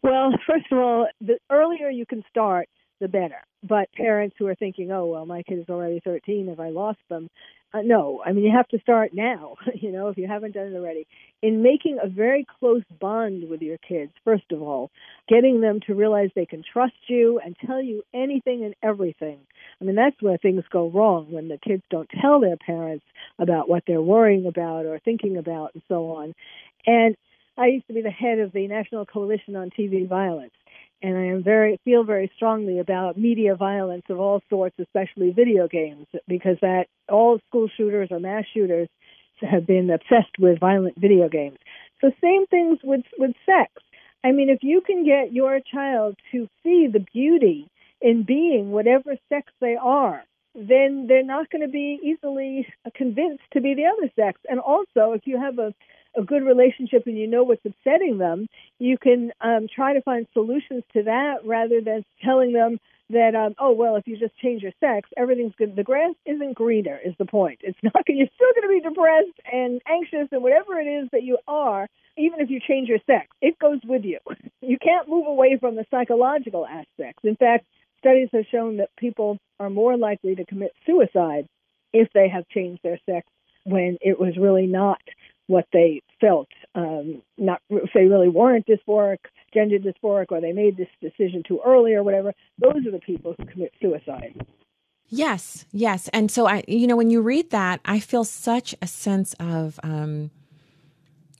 Well, 0.00 0.32
first 0.46 0.66
of 0.72 0.78
all, 0.78 1.06
the 1.20 1.38
earlier 1.50 1.90
you 1.90 2.06
can 2.06 2.24
start, 2.30 2.68
the 3.02 3.08
better. 3.08 3.42
But 3.62 3.92
parents 3.92 4.36
who 4.38 4.46
are 4.46 4.54
thinking, 4.54 4.90
oh, 4.92 5.06
well, 5.06 5.26
my 5.26 5.42
kid 5.42 5.58
is 5.58 5.68
already 5.68 6.00
13, 6.02 6.48
have 6.48 6.60
I 6.60 6.70
lost 6.70 7.00
them? 7.10 7.28
Uh, 7.74 7.80
no, 7.82 8.22
I 8.24 8.32
mean, 8.32 8.44
you 8.44 8.52
have 8.54 8.68
to 8.68 8.78
start 8.80 9.10
now, 9.12 9.56
you 9.74 9.90
know, 9.90 10.08
if 10.08 10.18
you 10.18 10.28
haven't 10.28 10.54
done 10.54 10.68
it 10.68 10.76
already, 10.76 11.06
in 11.42 11.62
making 11.62 11.98
a 12.02 12.08
very 12.08 12.46
close 12.60 12.82
bond 13.00 13.48
with 13.48 13.60
your 13.60 13.78
kids, 13.78 14.12
first 14.24 14.44
of 14.52 14.62
all, 14.62 14.90
getting 15.28 15.60
them 15.60 15.80
to 15.86 15.94
realize 15.94 16.30
they 16.34 16.46
can 16.46 16.62
trust 16.70 16.94
you 17.08 17.40
and 17.44 17.56
tell 17.66 17.82
you 17.82 18.02
anything 18.14 18.64
and 18.64 18.74
everything. 18.82 19.38
I 19.80 19.84
mean, 19.84 19.96
that's 19.96 20.20
where 20.20 20.36
things 20.36 20.62
go 20.70 20.88
wrong 20.88 21.32
when 21.32 21.48
the 21.48 21.58
kids 21.58 21.82
don't 21.90 22.10
tell 22.20 22.40
their 22.40 22.56
parents 22.56 23.04
about 23.38 23.68
what 23.68 23.82
they're 23.86 24.02
worrying 24.02 24.46
about 24.46 24.86
or 24.86 24.98
thinking 24.98 25.36
about 25.38 25.74
and 25.74 25.82
so 25.88 26.12
on. 26.12 26.34
And 26.86 27.16
I 27.56 27.66
used 27.66 27.86
to 27.88 27.94
be 27.94 28.02
the 28.02 28.10
head 28.10 28.38
of 28.38 28.52
the 28.52 28.68
National 28.68 29.06
Coalition 29.06 29.56
on 29.56 29.70
TV 29.70 30.08
Violence 30.08 30.52
and 31.02 31.16
I 31.18 31.26
am 31.26 31.42
very 31.42 31.78
feel 31.84 32.04
very 32.04 32.30
strongly 32.36 32.78
about 32.78 33.18
media 33.18 33.56
violence 33.56 34.04
of 34.08 34.20
all 34.20 34.40
sorts, 34.48 34.76
especially 34.78 35.30
video 35.30 35.68
games, 35.68 36.06
because 36.28 36.56
that 36.62 36.86
all 37.08 37.40
school 37.48 37.68
shooters 37.76 38.08
or 38.10 38.20
mass 38.20 38.44
shooters 38.54 38.88
have 39.40 39.66
been 39.66 39.90
obsessed 39.90 40.38
with 40.38 40.60
violent 40.60 40.96
video 40.96 41.28
games. 41.28 41.58
So 42.00 42.12
same 42.22 42.46
things 42.46 42.78
with 42.84 43.04
with 43.18 43.32
sex. 43.44 43.72
I 44.24 44.32
mean, 44.32 44.48
if 44.48 44.60
you 44.62 44.80
can 44.80 45.04
get 45.04 45.32
your 45.32 45.58
child 45.60 46.16
to 46.30 46.48
see 46.62 46.86
the 46.92 47.04
beauty 47.12 47.68
in 48.00 48.24
being 48.24 48.70
whatever 48.70 49.16
sex 49.28 49.52
they 49.60 49.76
are, 49.80 50.22
then 50.54 51.06
they're 51.08 51.24
not 51.24 51.50
going 51.50 51.62
to 51.62 51.68
be 51.68 51.98
easily 52.02 52.66
convinced 52.94 53.42
to 53.52 53.60
be 53.60 53.74
the 53.74 53.86
other 53.86 54.12
sex. 54.14 54.40
And 54.48 54.60
also, 54.60 55.12
if 55.12 55.22
you 55.24 55.40
have 55.40 55.58
a 55.58 55.74
a 56.16 56.22
good 56.22 56.44
relationship 56.44 57.06
and 57.06 57.18
you 57.18 57.26
know 57.26 57.44
what's 57.44 57.64
upsetting 57.64 58.18
them, 58.18 58.46
you 58.78 58.98
can 58.98 59.32
um, 59.40 59.66
try 59.74 59.94
to 59.94 60.02
find 60.02 60.26
solutions 60.32 60.84
to 60.92 61.04
that 61.04 61.36
rather 61.44 61.80
than 61.80 62.04
telling 62.24 62.52
them 62.52 62.78
that 63.10 63.34
um, 63.34 63.54
oh 63.58 63.72
well 63.72 63.96
if 63.96 64.06
you 64.06 64.16
just 64.18 64.36
change 64.38 64.62
your 64.62 64.72
sex 64.80 65.08
everything's 65.16 65.54
good. 65.56 65.76
The 65.76 65.82
grass 65.82 66.14
isn't 66.26 66.54
greener 66.54 66.98
is 67.04 67.14
the 67.18 67.26
point. 67.26 67.60
It's 67.62 67.78
not 67.82 67.94
you're 68.08 68.28
still 68.34 68.52
going 68.54 68.80
to 68.80 68.82
be 68.82 68.88
depressed 68.88 69.40
and 69.50 69.80
anxious 69.86 70.28
and 70.32 70.42
whatever 70.42 70.78
it 70.78 70.86
is 70.86 71.08
that 71.12 71.22
you 71.22 71.38
are 71.46 71.88
even 72.16 72.40
if 72.40 72.50
you 72.50 72.60
change 72.60 72.88
your 72.88 73.00
sex 73.06 73.28
it 73.40 73.58
goes 73.58 73.80
with 73.84 74.04
you. 74.04 74.18
You 74.64 74.78
can't 74.78 75.08
move 75.08 75.26
away 75.26 75.58
from 75.58 75.74
the 75.74 75.84
psychological 75.90 76.64
aspects. 76.64 77.24
In 77.24 77.34
fact 77.34 77.66
studies 77.98 78.28
have 78.32 78.44
shown 78.50 78.76
that 78.76 78.90
people 78.96 79.38
are 79.58 79.70
more 79.70 79.96
likely 79.96 80.36
to 80.36 80.44
commit 80.44 80.72
suicide 80.86 81.46
if 81.92 82.08
they 82.14 82.28
have 82.28 82.48
changed 82.48 82.80
their 82.82 82.98
sex 83.04 83.26
when 83.64 83.98
it 84.00 84.18
was 84.18 84.36
really 84.36 84.66
not 84.66 85.00
what 85.46 85.66
they 85.72 86.02
felt, 86.20 86.48
um, 86.74 87.22
not 87.36 87.60
if 87.70 87.90
they 87.94 88.04
really 88.04 88.28
weren't 88.28 88.66
dysphoric, 88.66 89.18
gender 89.52 89.78
dysphoric, 89.78 90.26
or 90.30 90.40
they 90.40 90.52
made 90.52 90.76
this 90.76 90.88
decision 91.00 91.42
too 91.46 91.60
early 91.64 91.94
or 91.94 92.02
whatever. 92.02 92.32
Those 92.58 92.86
are 92.86 92.90
the 92.90 93.00
people 93.00 93.34
who 93.38 93.44
commit 93.46 93.72
suicide. 93.80 94.46
Yes, 95.08 95.66
yes, 95.72 96.08
and 96.12 96.30
so 96.30 96.46
I, 96.46 96.64
you 96.66 96.86
know, 96.86 96.96
when 96.96 97.10
you 97.10 97.20
read 97.20 97.50
that, 97.50 97.80
I 97.84 98.00
feel 98.00 98.24
such 98.24 98.74
a 98.80 98.86
sense 98.86 99.34
of. 99.40 99.78
Um, 99.82 100.30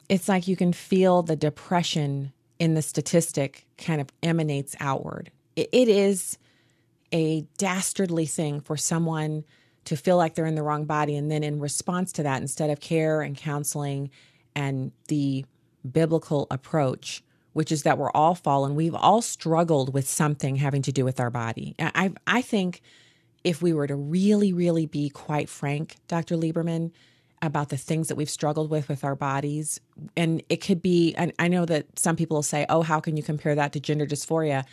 it's 0.09 0.29
like 0.29 0.47
you 0.47 0.57
can 0.57 0.75
feel 0.75 1.23
the 1.23 1.37
depression 1.37 2.33
in 2.59 2.75
the 2.75 2.83
statistic 2.83 3.65
kind 3.79 3.99
of 3.99 4.11
emanates 4.23 4.77
outward. 4.79 5.31
it, 5.57 5.71
it 5.73 5.89
is 5.89 6.37
a 7.13 7.47
dastardly 7.59 8.27
thing 8.27 8.61
for 8.61 8.77
someone 8.77 9.45
to 9.85 9.97
feel 9.97 10.17
like 10.17 10.35
they're 10.35 10.47
in 10.47 10.55
the 10.55 10.63
wrong 10.63 10.85
body. 10.85 11.17
And 11.17 11.31
then 11.31 11.43
in 11.43 11.61
response 11.61 12.13
to 12.13 12.23
that, 12.23 12.41
instead 12.41 12.71
of 12.71 12.81
care 12.81 13.23
and 13.23 13.37
counseling 13.37 14.11
and 14.55 14.93
the 15.09 15.45
biblical 15.91 16.47
approach, 16.51 17.23
which 17.53 17.73
is 17.73 17.83
that 17.83 17.99
we're 17.99 18.11
all 18.13 18.35
fallen, 18.35 18.75
we've 18.75 18.95
all 18.95 19.23
struggled 19.23 19.93
with 19.93 20.09
something 20.09 20.57
having 20.57 20.83
to 20.83 20.93
do 20.93 21.05
with 21.05 21.21
our 21.21 21.31
body. 21.31 21.75
I, 21.79 22.13
I 22.27 22.43
think 22.43 22.81
if 23.45 23.61
we 23.61 23.73
were 23.73 23.87
to 23.87 23.97
really, 23.97 24.53
really 24.53 24.87
be 24.87 25.11
quite 25.11 25.49
frank, 25.49 25.97
Dr. 26.09 26.37
Lieberman, 26.37 26.93
about 27.43 27.71
the 27.71 27.77
things 27.77 28.07
that 28.07 28.15
we've 28.15 28.31
struggled 28.31 28.71
with 28.71 28.89
with 28.89 29.03
our 29.03 29.17
bodies, 29.17 29.81
and 30.17 30.43
it 30.49 30.59
could 30.59 30.81
be, 30.81 31.13
and 31.17 31.33
I 31.41 31.49
know 31.49 31.65
that 31.67 31.99
some 31.99 32.15
people 32.15 32.37
will 32.37 32.43
say, 32.43 32.65
oh, 32.69 32.83
how 32.83 33.01
can 33.01 33.17
you 33.17 33.23
compare 33.23 33.57
that 33.57 33.73
to 33.73 33.81
gender 33.81 34.07
dysphoria? 34.07 34.65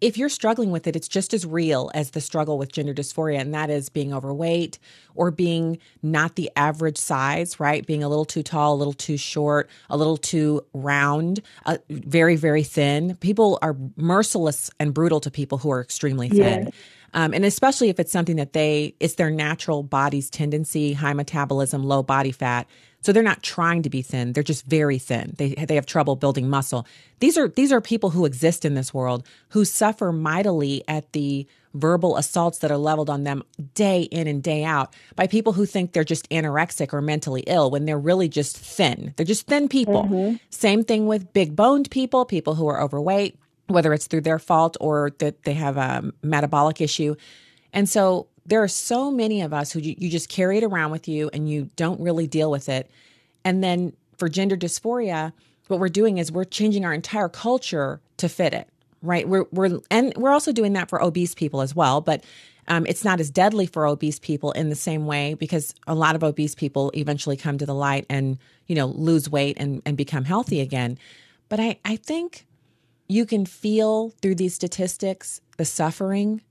If 0.00 0.16
you're 0.16 0.28
struggling 0.28 0.70
with 0.70 0.86
it, 0.86 0.94
it's 0.96 1.08
just 1.08 1.34
as 1.34 1.44
real 1.44 1.90
as 1.94 2.10
the 2.10 2.20
struggle 2.20 2.58
with 2.58 2.72
gender 2.72 2.94
dysphoria, 2.94 3.40
and 3.40 3.52
that 3.54 3.70
is 3.70 3.88
being 3.88 4.12
overweight 4.12 4.78
or 5.14 5.30
being 5.30 5.78
not 6.02 6.36
the 6.36 6.50
average 6.56 6.98
size, 6.98 7.58
right? 7.58 7.86
Being 7.86 8.02
a 8.02 8.08
little 8.08 8.24
too 8.24 8.42
tall, 8.42 8.74
a 8.74 8.76
little 8.76 8.92
too 8.92 9.16
short, 9.16 9.68
a 9.90 9.96
little 9.96 10.16
too 10.16 10.64
round, 10.72 11.40
uh, 11.66 11.78
very, 11.90 12.36
very 12.36 12.62
thin. 12.62 13.16
People 13.16 13.58
are 13.62 13.76
merciless 13.96 14.70
and 14.78 14.94
brutal 14.94 15.20
to 15.20 15.30
people 15.30 15.58
who 15.58 15.70
are 15.70 15.80
extremely 15.80 16.28
thin. 16.28 16.70
Um, 17.14 17.32
and 17.32 17.44
especially 17.44 17.88
if 17.88 17.98
it's 17.98 18.12
something 18.12 18.36
that 18.36 18.52
they, 18.52 18.94
it's 19.00 19.14
their 19.14 19.30
natural 19.30 19.82
body's 19.82 20.28
tendency, 20.30 20.92
high 20.92 21.14
metabolism, 21.14 21.82
low 21.82 22.02
body 22.02 22.32
fat. 22.32 22.66
So 23.00 23.12
they're 23.12 23.22
not 23.22 23.42
trying 23.42 23.82
to 23.82 23.90
be 23.90 24.02
thin; 24.02 24.32
they're 24.32 24.42
just 24.42 24.66
very 24.66 24.98
thin. 24.98 25.34
They 25.38 25.54
they 25.54 25.76
have 25.76 25.86
trouble 25.86 26.16
building 26.16 26.50
muscle. 26.50 26.86
These 27.20 27.38
are 27.38 27.48
these 27.48 27.72
are 27.72 27.80
people 27.80 28.10
who 28.10 28.24
exist 28.24 28.64
in 28.64 28.74
this 28.74 28.92
world 28.92 29.26
who 29.50 29.64
suffer 29.64 30.12
mightily 30.12 30.82
at 30.88 31.12
the 31.12 31.46
verbal 31.74 32.16
assaults 32.16 32.58
that 32.58 32.70
are 32.70 32.78
leveled 32.78 33.10
on 33.10 33.24
them 33.24 33.42
day 33.74 34.02
in 34.02 34.26
and 34.26 34.42
day 34.42 34.64
out 34.64 34.94
by 35.16 35.26
people 35.26 35.52
who 35.52 35.66
think 35.66 35.92
they're 35.92 36.04
just 36.04 36.28
anorexic 36.30 36.92
or 36.92 37.00
mentally 37.00 37.44
ill 37.46 37.70
when 37.70 37.84
they're 37.84 37.98
really 37.98 38.28
just 38.28 38.56
thin. 38.56 39.14
They're 39.16 39.26
just 39.26 39.46
thin 39.46 39.68
people. 39.68 40.04
Mm-hmm. 40.04 40.36
Same 40.50 40.82
thing 40.82 41.06
with 41.06 41.32
big 41.32 41.54
boned 41.54 41.90
people, 41.90 42.24
people 42.24 42.54
who 42.54 42.66
are 42.68 42.80
overweight, 42.80 43.38
whether 43.66 43.92
it's 43.92 44.06
through 44.06 44.22
their 44.22 44.38
fault 44.38 44.76
or 44.80 45.12
that 45.18 45.44
they 45.44 45.54
have 45.54 45.76
a 45.76 46.10
metabolic 46.22 46.80
issue. 46.80 47.14
And 47.72 47.88
so 47.88 48.28
there 48.48 48.62
are 48.62 48.68
so 48.68 49.10
many 49.10 49.42
of 49.42 49.52
us 49.52 49.70
who 49.70 49.78
you, 49.78 49.94
you 49.98 50.10
just 50.10 50.28
carry 50.28 50.58
it 50.58 50.64
around 50.64 50.90
with 50.90 51.06
you 51.06 51.30
and 51.32 51.48
you 51.48 51.70
don't 51.76 52.00
really 52.00 52.26
deal 52.26 52.50
with 52.50 52.68
it. 52.68 52.90
And 53.44 53.62
then 53.62 53.92
for 54.16 54.28
gender 54.28 54.56
dysphoria, 54.56 55.32
what 55.68 55.78
we're 55.78 55.88
doing 55.88 56.18
is 56.18 56.32
we're 56.32 56.44
changing 56.44 56.84
our 56.84 56.92
entire 56.92 57.28
culture 57.28 58.00
to 58.16 58.28
fit 58.28 58.52
it 58.52 58.68
right? 59.02 59.28
We're 59.28 59.46
we're 59.52 59.80
and 59.90 60.12
we're 60.16 60.30
also 60.30 60.52
doing 60.52 60.72
that 60.74 60.88
for 60.88 61.02
obese 61.02 61.34
people 61.34 61.60
as 61.60 61.74
well, 61.74 62.00
but 62.00 62.24
um, 62.66 62.84
it's 62.86 63.04
not 63.04 63.20
as 63.20 63.30
deadly 63.30 63.66
for 63.66 63.86
obese 63.86 64.18
people 64.18 64.52
in 64.52 64.68
the 64.68 64.76
same 64.76 65.06
way 65.06 65.34
because 65.34 65.74
a 65.86 65.94
lot 65.94 66.14
of 66.14 66.22
obese 66.22 66.54
people 66.54 66.90
eventually 66.94 67.36
come 67.36 67.58
to 67.58 67.66
the 67.66 67.74
light 67.74 68.04
and 68.10 68.38
you 68.66 68.74
know 68.74 68.86
lose 68.86 69.30
weight 69.30 69.56
and 69.58 69.82
and 69.86 69.96
become 69.96 70.24
healthy 70.24 70.60
again. 70.60 70.98
But 71.48 71.60
I 71.60 71.78
I 71.84 71.96
think 71.96 72.46
you 73.08 73.24
can 73.24 73.46
feel 73.46 74.10
through 74.20 74.34
these 74.34 74.54
statistics 74.54 75.40
the 75.56 75.64
suffering 75.64 76.42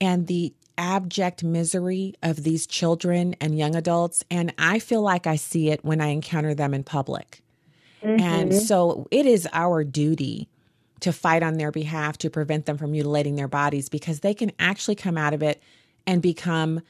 and 0.00 0.26
the 0.26 0.52
abject 0.80 1.44
misery 1.44 2.14
of 2.22 2.42
these 2.42 2.66
children 2.66 3.36
and 3.40 3.56
young 3.56 3.76
adults. 3.76 4.24
And 4.30 4.52
I 4.58 4.78
feel 4.80 5.02
like 5.02 5.26
I 5.26 5.36
see 5.36 5.68
it 5.68 5.84
when 5.84 6.00
I 6.00 6.06
encounter 6.08 6.54
them 6.54 6.74
in 6.74 6.82
public. 6.82 7.42
Mm-hmm. 8.02 8.20
And 8.20 8.54
so 8.54 9.06
it 9.10 9.26
is 9.26 9.46
our 9.52 9.84
duty 9.84 10.48
to 11.00 11.12
fight 11.12 11.42
on 11.42 11.58
their 11.58 11.70
behalf 11.70 12.18
to 12.18 12.30
prevent 12.30 12.66
them 12.66 12.78
from 12.78 12.92
mutilating 12.92 13.36
their 13.36 13.48
bodies 13.48 13.88
because 13.88 14.20
they 14.20 14.34
can 14.34 14.50
actually 14.58 14.94
come 14.94 15.18
out 15.18 15.34
of 15.34 15.42
it 15.42 15.62
and 16.06 16.22
become 16.22 16.80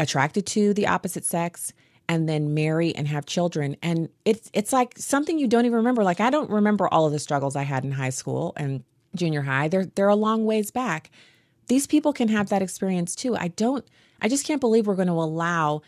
attracted 0.00 0.46
to 0.46 0.74
the 0.74 0.86
opposite 0.86 1.24
sex 1.24 1.72
and 2.08 2.28
then 2.28 2.52
marry 2.54 2.94
and 2.96 3.06
have 3.06 3.26
children 3.26 3.76
and 3.82 4.08
it's 4.24 4.50
it's 4.52 4.72
like 4.72 4.94
something 4.96 5.38
you 5.38 5.46
don't 5.46 5.66
even 5.66 5.76
remember 5.76 6.02
like 6.02 6.20
I 6.20 6.30
don't 6.30 6.50
remember 6.50 6.88
all 6.88 7.06
of 7.06 7.12
the 7.12 7.18
struggles 7.18 7.54
I 7.54 7.62
had 7.62 7.84
in 7.84 7.92
high 7.92 8.10
school 8.10 8.52
and 8.56 8.82
junior 9.14 9.42
high 9.42 9.68
they're 9.68 9.86
they're 9.94 10.08
a 10.08 10.16
long 10.16 10.44
ways 10.44 10.70
back 10.70 11.10
these 11.68 11.86
people 11.86 12.12
can 12.12 12.28
have 12.28 12.48
that 12.48 12.62
experience 12.62 13.14
too 13.14 13.36
I 13.36 13.48
don't 13.48 13.84
I 14.22 14.28
just 14.28 14.46
can't 14.46 14.60
believe 14.60 14.86
we're 14.86 14.96
going 14.96 15.08
to 15.08 15.14
allow 15.14 15.82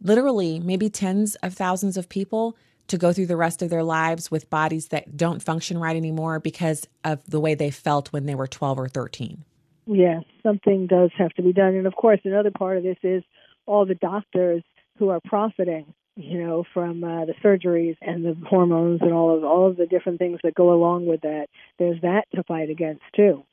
literally 0.00 0.60
maybe 0.60 0.88
tens 0.88 1.34
of 1.36 1.54
thousands 1.54 1.96
of 1.96 2.08
people 2.08 2.56
to 2.88 2.98
go 2.98 3.12
through 3.12 3.26
the 3.26 3.36
rest 3.36 3.62
of 3.62 3.70
their 3.70 3.82
lives 3.82 4.30
with 4.30 4.50
bodies 4.50 4.88
that 4.88 5.16
don't 5.16 5.42
function 5.42 5.78
right 5.78 5.96
anymore 5.96 6.38
because 6.38 6.86
of 7.02 7.20
the 7.26 7.40
way 7.40 7.54
they 7.54 7.70
felt 7.70 8.12
when 8.12 8.26
they 8.26 8.34
were 8.34 8.46
12 8.46 8.78
or 8.78 8.88
13. 8.88 9.42
Yes, 9.86 10.24
something 10.42 10.86
does 10.86 11.10
have 11.16 11.32
to 11.34 11.42
be 11.42 11.52
done. 11.52 11.74
And 11.74 11.86
of 11.86 11.94
course, 11.94 12.20
another 12.24 12.50
part 12.50 12.76
of 12.76 12.82
this 12.82 12.98
is 13.02 13.22
all 13.66 13.86
the 13.86 13.94
doctors 13.94 14.62
who 14.98 15.08
are 15.08 15.20
profiting, 15.24 15.94
you 16.16 16.42
know, 16.42 16.64
from 16.72 17.02
uh, 17.02 17.24
the 17.24 17.34
surgeries 17.42 17.96
and 18.00 18.24
the 18.24 18.36
hormones 18.46 19.00
and 19.02 19.12
all 19.12 19.36
of 19.36 19.44
all 19.44 19.68
of 19.68 19.76
the 19.76 19.86
different 19.86 20.18
things 20.18 20.40
that 20.44 20.54
go 20.54 20.72
along 20.72 21.06
with 21.06 21.22
that. 21.22 21.46
There's 21.78 22.00
that 22.02 22.24
to 22.34 22.42
fight 22.44 22.70
against 22.70 23.02
too. 23.16 23.44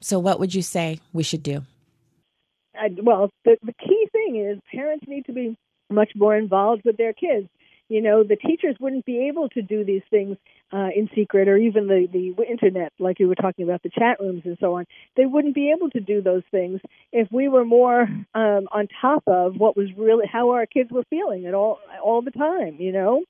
So, 0.00 0.18
what 0.18 0.40
would 0.40 0.54
you 0.54 0.62
say 0.62 1.00
we 1.12 1.22
should 1.22 1.42
do? 1.42 1.64
I, 2.74 2.88
well, 3.02 3.30
the, 3.44 3.56
the 3.62 3.74
key 3.74 4.08
thing 4.12 4.36
is 4.36 4.60
parents 4.72 5.04
need 5.06 5.26
to 5.26 5.32
be 5.32 5.56
much 5.90 6.12
more 6.14 6.36
involved 6.36 6.82
with 6.84 6.96
their 6.96 7.12
kids. 7.12 7.48
You 7.88 8.00
know 8.00 8.22
the 8.22 8.36
teachers 8.36 8.76
wouldn't 8.78 9.04
be 9.04 9.26
able 9.26 9.48
to 9.48 9.62
do 9.62 9.84
these 9.84 10.04
things 10.10 10.36
uh, 10.72 10.90
in 10.94 11.10
secret 11.12 11.48
or 11.48 11.56
even 11.56 11.88
the 11.88 12.06
the 12.12 12.40
internet 12.48 12.92
like 13.00 13.18
you 13.18 13.26
were 13.26 13.34
talking 13.34 13.64
about 13.64 13.82
the 13.82 13.90
chat 13.90 14.20
rooms 14.20 14.42
and 14.44 14.56
so 14.60 14.76
on. 14.76 14.86
They 15.16 15.26
wouldn't 15.26 15.56
be 15.56 15.72
able 15.76 15.90
to 15.90 16.00
do 16.00 16.22
those 16.22 16.44
things 16.52 16.80
if 17.10 17.26
we 17.32 17.48
were 17.48 17.64
more 17.64 18.02
um, 18.02 18.68
on 18.70 18.86
top 19.00 19.24
of 19.26 19.56
what 19.56 19.76
was 19.76 19.88
really 19.96 20.26
how 20.32 20.50
our 20.50 20.66
kids 20.66 20.92
were 20.92 21.02
feeling 21.10 21.46
at 21.46 21.54
all 21.54 21.80
all 22.02 22.22
the 22.22 22.30
time 22.30 22.76
you 22.78 22.92
know? 22.92 23.24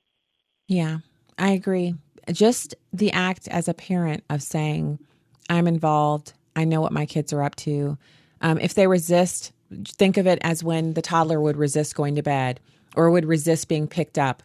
Yeah 0.68 0.98
i 1.38 1.52
agree. 1.52 1.94
Just 2.30 2.74
the 2.92 3.12
act 3.12 3.48
as 3.48 3.66
a 3.66 3.72
parent 3.74 4.24
of 4.28 4.42
saying 4.42 4.98
i'm 5.48 5.66
involved 5.66 6.34
i 6.60 6.64
know 6.64 6.80
what 6.80 6.92
my 6.92 7.06
kids 7.06 7.32
are 7.32 7.42
up 7.42 7.56
to 7.56 7.96
um, 8.42 8.58
if 8.58 8.74
they 8.74 8.86
resist 8.86 9.52
think 9.86 10.16
of 10.16 10.26
it 10.26 10.38
as 10.42 10.64
when 10.64 10.94
the 10.94 11.02
toddler 11.02 11.40
would 11.40 11.56
resist 11.56 11.94
going 11.94 12.14
to 12.14 12.22
bed 12.22 12.60
or 12.96 13.10
would 13.10 13.24
resist 13.24 13.68
being 13.68 13.86
picked 13.86 14.18
up 14.18 14.42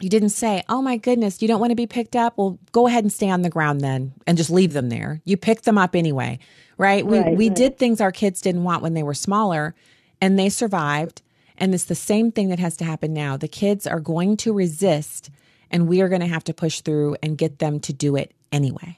you 0.00 0.08
didn't 0.08 0.30
say, 0.30 0.62
Oh 0.68 0.82
my 0.82 0.96
goodness, 0.96 1.42
you 1.42 1.48
don't 1.48 1.60
want 1.60 1.70
to 1.70 1.76
be 1.76 1.86
picked 1.86 2.16
up? 2.16 2.34
Well, 2.36 2.58
go 2.72 2.86
ahead 2.86 3.04
and 3.04 3.12
stay 3.12 3.30
on 3.30 3.42
the 3.42 3.50
ground 3.50 3.80
then 3.80 4.12
and 4.26 4.38
just 4.38 4.50
leave 4.50 4.72
them 4.72 4.88
there. 4.88 5.20
You 5.24 5.36
picked 5.36 5.64
them 5.64 5.78
up 5.78 5.96
anyway, 5.96 6.38
right? 6.76 7.04
We, 7.04 7.18
right, 7.18 7.36
we 7.36 7.48
right. 7.48 7.56
did 7.56 7.78
things 7.78 8.00
our 8.00 8.12
kids 8.12 8.40
didn't 8.40 8.64
want 8.64 8.82
when 8.82 8.94
they 8.94 9.02
were 9.02 9.14
smaller 9.14 9.74
and 10.20 10.38
they 10.38 10.48
survived. 10.48 11.22
And 11.56 11.74
it's 11.74 11.86
the 11.86 11.94
same 11.94 12.30
thing 12.30 12.48
that 12.50 12.60
has 12.60 12.76
to 12.78 12.84
happen 12.84 13.12
now. 13.12 13.36
The 13.36 13.48
kids 13.48 13.86
are 13.86 14.00
going 14.00 14.36
to 14.38 14.52
resist 14.52 15.30
and 15.70 15.88
we 15.88 16.00
are 16.00 16.08
going 16.08 16.20
to 16.20 16.26
have 16.26 16.44
to 16.44 16.54
push 16.54 16.80
through 16.80 17.16
and 17.22 17.36
get 17.36 17.58
them 17.58 17.80
to 17.80 17.92
do 17.92 18.14
it 18.14 18.32
anyway. 18.52 18.96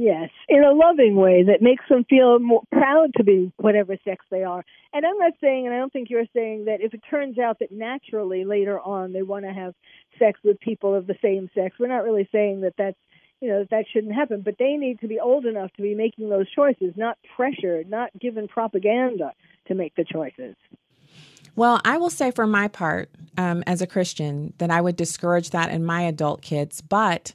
Yes, 0.00 0.30
in 0.48 0.64
a 0.64 0.72
loving 0.72 1.14
way 1.14 1.42
that 1.42 1.60
makes 1.60 1.84
them 1.90 2.06
feel 2.08 2.38
more 2.38 2.62
proud 2.72 3.10
to 3.18 3.22
be 3.22 3.52
whatever 3.58 3.98
sex 4.02 4.24
they 4.30 4.44
are. 4.44 4.64
And 4.94 5.04
I'm 5.04 5.18
not 5.18 5.34
saying, 5.42 5.66
and 5.66 5.74
I 5.74 5.78
don't 5.78 5.92
think 5.92 6.08
you're 6.08 6.24
saying 6.34 6.64
that 6.64 6.80
if 6.80 6.94
it 6.94 7.02
turns 7.10 7.38
out 7.38 7.58
that 7.58 7.70
naturally 7.70 8.46
later 8.46 8.80
on 8.80 9.12
they 9.12 9.20
want 9.20 9.44
to 9.44 9.52
have 9.52 9.74
sex 10.18 10.40
with 10.42 10.58
people 10.58 10.94
of 10.94 11.06
the 11.06 11.16
same 11.20 11.50
sex, 11.54 11.76
we're 11.78 11.88
not 11.88 12.02
really 12.02 12.26
saying 12.32 12.62
that 12.62 12.72
that's 12.78 12.96
you 13.42 13.48
know 13.48 13.58
that, 13.58 13.70
that 13.72 13.84
shouldn't 13.92 14.14
happen. 14.14 14.40
But 14.40 14.54
they 14.58 14.78
need 14.78 15.00
to 15.00 15.06
be 15.06 15.20
old 15.20 15.44
enough 15.44 15.70
to 15.74 15.82
be 15.82 15.94
making 15.94 16.30
those 16.30 16.50
choices, 16.50 16.94
not 16.96 17.18
pressured, 17.36 17.90
not 17.90 18.08
given 18.18 18.48
propaganda 18.48 19.34
to 19.68 19.74
make 19.74 19.94
the 19.96 20.06
choices. 20.10 20.56
Well, 21.56 21.78
I 21.84 21.98
will 21.98 22.08
say 22.08 22.30
for 22.30 22.46
my 22.46 22.68
part, 22.68 23.10
um, 23.36 23.62
as 23.66 23.82
a 23.82 23.86
Christian, 23.86 24.54
that 24.56 24.70
I 24.70 24.80
would 24.80 24.96
discourage 24.96 25.50
that 25.50 25.70
in 25.70 25.84
my 25.84 26.04
adult 26.04 26.40
kids. 26.40 26.80
But 26.80 27.34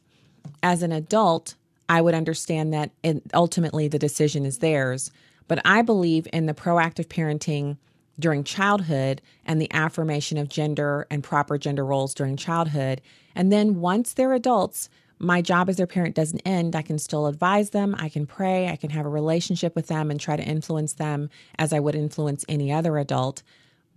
as 0.63 0.81
an 0.81 0.91
adult, 0.91 1.53
I 1.87 2.01
would 2.01 2.15
understand 2.15 2.73
that 2.73 2.91
ultimately 3.33 3.87
the 3.87 3.99
decision 3.99 4.45
is 4.45 4.59
theirs. 4.59 5.11
But 5.47 5.61
I 5.63 5.81
believe 5.81 6.27
in 6.33 6.47
the 6.47 6.53
proactive 6.53 7.07
parenting 7.07 7.77
during 8.17 8.43
childhood 8.43 9.21
and 9.45 9.61
the 9.61 9.71
affirmation 9.73 10.37
of 10.37 10.49
gender 10.49 11.05
and 11.11 11.23
proper 11.23 11.57
gender 11.57 11.85
roles 11.85 12.13
during 12.13 12.37
childhood. 12.37 13.01
And 13.35 13.51
then 13.51 13.81
once 13.81 14.13
they're 14.13 14.33
adults, 14.33 14.89
my 15.19 15.41
job 15.41 15.69
as 15.69 15.77
their 15.77 15.87
parent 15.87 16.15
doesn't 16.15 16.41
end. 16.45 16.75
I 16.75 16.81
can 16.81 16.97
still 16.97 17.27
advise 17.27 17.69
them, 17.69 17.95
I 17.97 18.09
can 18.09 18.25
pray, 18.25 18.69
I 18.69 18.75
can 18.75 18.89
have 18.89 19.05
a 19.05 19.09
relationship 19.09 19.75
with 19.75 19.87
them 19.87 20.11
and 20.11 20.19
try 20.19 20.35
to 20.35 20.43
influence 20.43 20.93
them 20.93 21.29
as 21.57 21.71
I 21.71 21.79
would 21.79 21.95
influence 21.95 22.43
any 22.49 22.71
other 22.71 22.97
adult. 22.97 23.43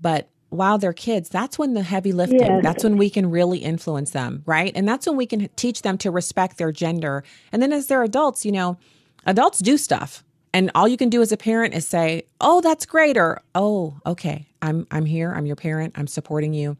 But 0.00 0.28
while 0.50 0.78
they're 0.78 0.92
kids, 0.92 1.28
that's 1.28 1.58
when 1.58 1.74
the 1.74 1.82
heavy 1.82 2.12
lifting, 2.12 2.40
yes. 2.40 2.62
that's 2.62 2.84
when 2.84 2.96
we 2.96 3.10
can 3.10 3.30
really 3.30 3.58
influence 3.58 4.10
them, 4.10 4.42
right? 4.46 4.72
And 4.74 4.88
that's 4.88 5.06
when 5.06 5.16
we 5.16 5.26
can 5.26 5.48
teach 5.56 5.82
them 5.82 5.98
to 5.98 6.10
respect 6.10 6.56
their 6.56 6.72
gender. 6.72 7.22
And 7.52 7.60
then 7.60 7.72
as 7.72 7.86
they're 7.86 8.02
adults, 8.02 8.46
you 8.46 8.52
know, 8.52 8.78
adults 9.26 9.58
do 9.58 9.76
stuff. 9.76 10.24
And 10.54 10.70
all 10.74 10.88
you 10.88 10.96
can 10.96 11.10
do 11.10 11.20
as 11.20 11.30
a 11.30 11.36
parent 11.36 11.74
is 11.74 11.86
say, 11.86 12.24
"Oh, 12.40 12.62
that's 12.62 12.86
great," 12.86 13.18
or 13.18 13.42
"Oh, 13.54 13.98
okay, 14.06 14.46
I'm 14.62 14.86
I'm 14.90 15.04
here. 15.04 15.30
I'm 15.30 15.44
your 15.44 15.56
parent. 15.56 15.92
I'm 15.96 16.06
supporting 16.06 16.54
you." 16.54 16.78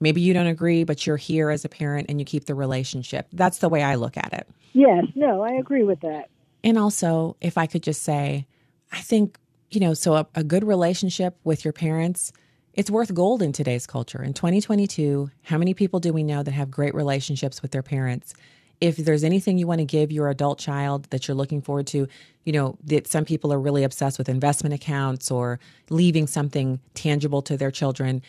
Maybe 0.00 0.22
you 0.22 0.32
don't 0.32 0.46
agree, 0.46 0.84
but 0.84 1.06
you're 1.06 1.18
here 1.18 1.50
as 1.50 1.62
a 1.66 1.68
parent 1.68 2.06
and 2.08 2.18
you 2.18 2.24
keep 2.24 2.46
the 2.46 2.54
relationship. 2.54 3.28
That's 3.34 3.58
the 3.58 3.68
way 3.68 3.82
I 3.82 3.96
look 3.96 4.16
at 4.16 4.32
it. 4.32 4.48
Yes, 4.72 5.04
no, 5.14 5.42
I 5.42 5.50
agree 5.50 5.84
with 5.84 6.00
that. 6.00 6.30
And 6.64 6.78
also, 6.78 7.36
if 7.42 7.58
I 7.58 7.66
could 7.66 7.82
just 7.82 8.02
say, 8.02 8.46
I 8.92 9.00
think, 9.00 9.36
you 9.70 9.80
know, 9.80 9.92
so 9.92 10.14
a, 10.14 10.26
a 10.34 10.42
good 10.42 10.64
relationship 10.64 11.36
with 11.44 11.64
your 11.64 11.72
parents 11.74 12.32
it's 12.74 12.90
worth 12.90 13.12
gold 13.14 13.42
in 13.42 13.52
today's 13.52 13.86
culture. 13.86 14.22
In 14.22 14.32
2022, 14.32 15.30
how 15.42 15.58
many 15.58 15.74
people 15.74 16.00
do 16.00 16.12
we 16.12 16.22
know 16.22 16.42
that 16.42 16.52
have 16.52 16.70
great 16.70 16.94
relationships 16.94 17.62
with 17.62 17.72
their 17.72 17.82
parents? 17.82 18.32
If 18.80 18.96
there's 18.96 19.24
anything 19.24 19.58
you 19.58 19.66
want 19.66 19.80
to 19.80 19.84
give 19.84 20.12
your 20.12 20.30
adult 20.30 20.58
child 20.58 21.06
that 21.10 21.26
you're 21.26 21.34
looking 21.34 21.60
forward 21.60 21.86
to, 21.88 22.06
you 22.44 22.52
know, 22.52 22.78
that 22.84 23.06
some 23.06 23.24
people 23.24 23.52
are 23.52 23.60
really 23.60 23.84
obsessed 23.84 24.18
with 24.18 24.28
investment 24.28 24.74
accounts 24.74 25.30
or 25.30 25.58
leaving 25.90 26.26
something 26.26 26.80
tangible 26.94 27.42
to 27.42 27.56
their 27.56 27.70
children. 27.70 28.22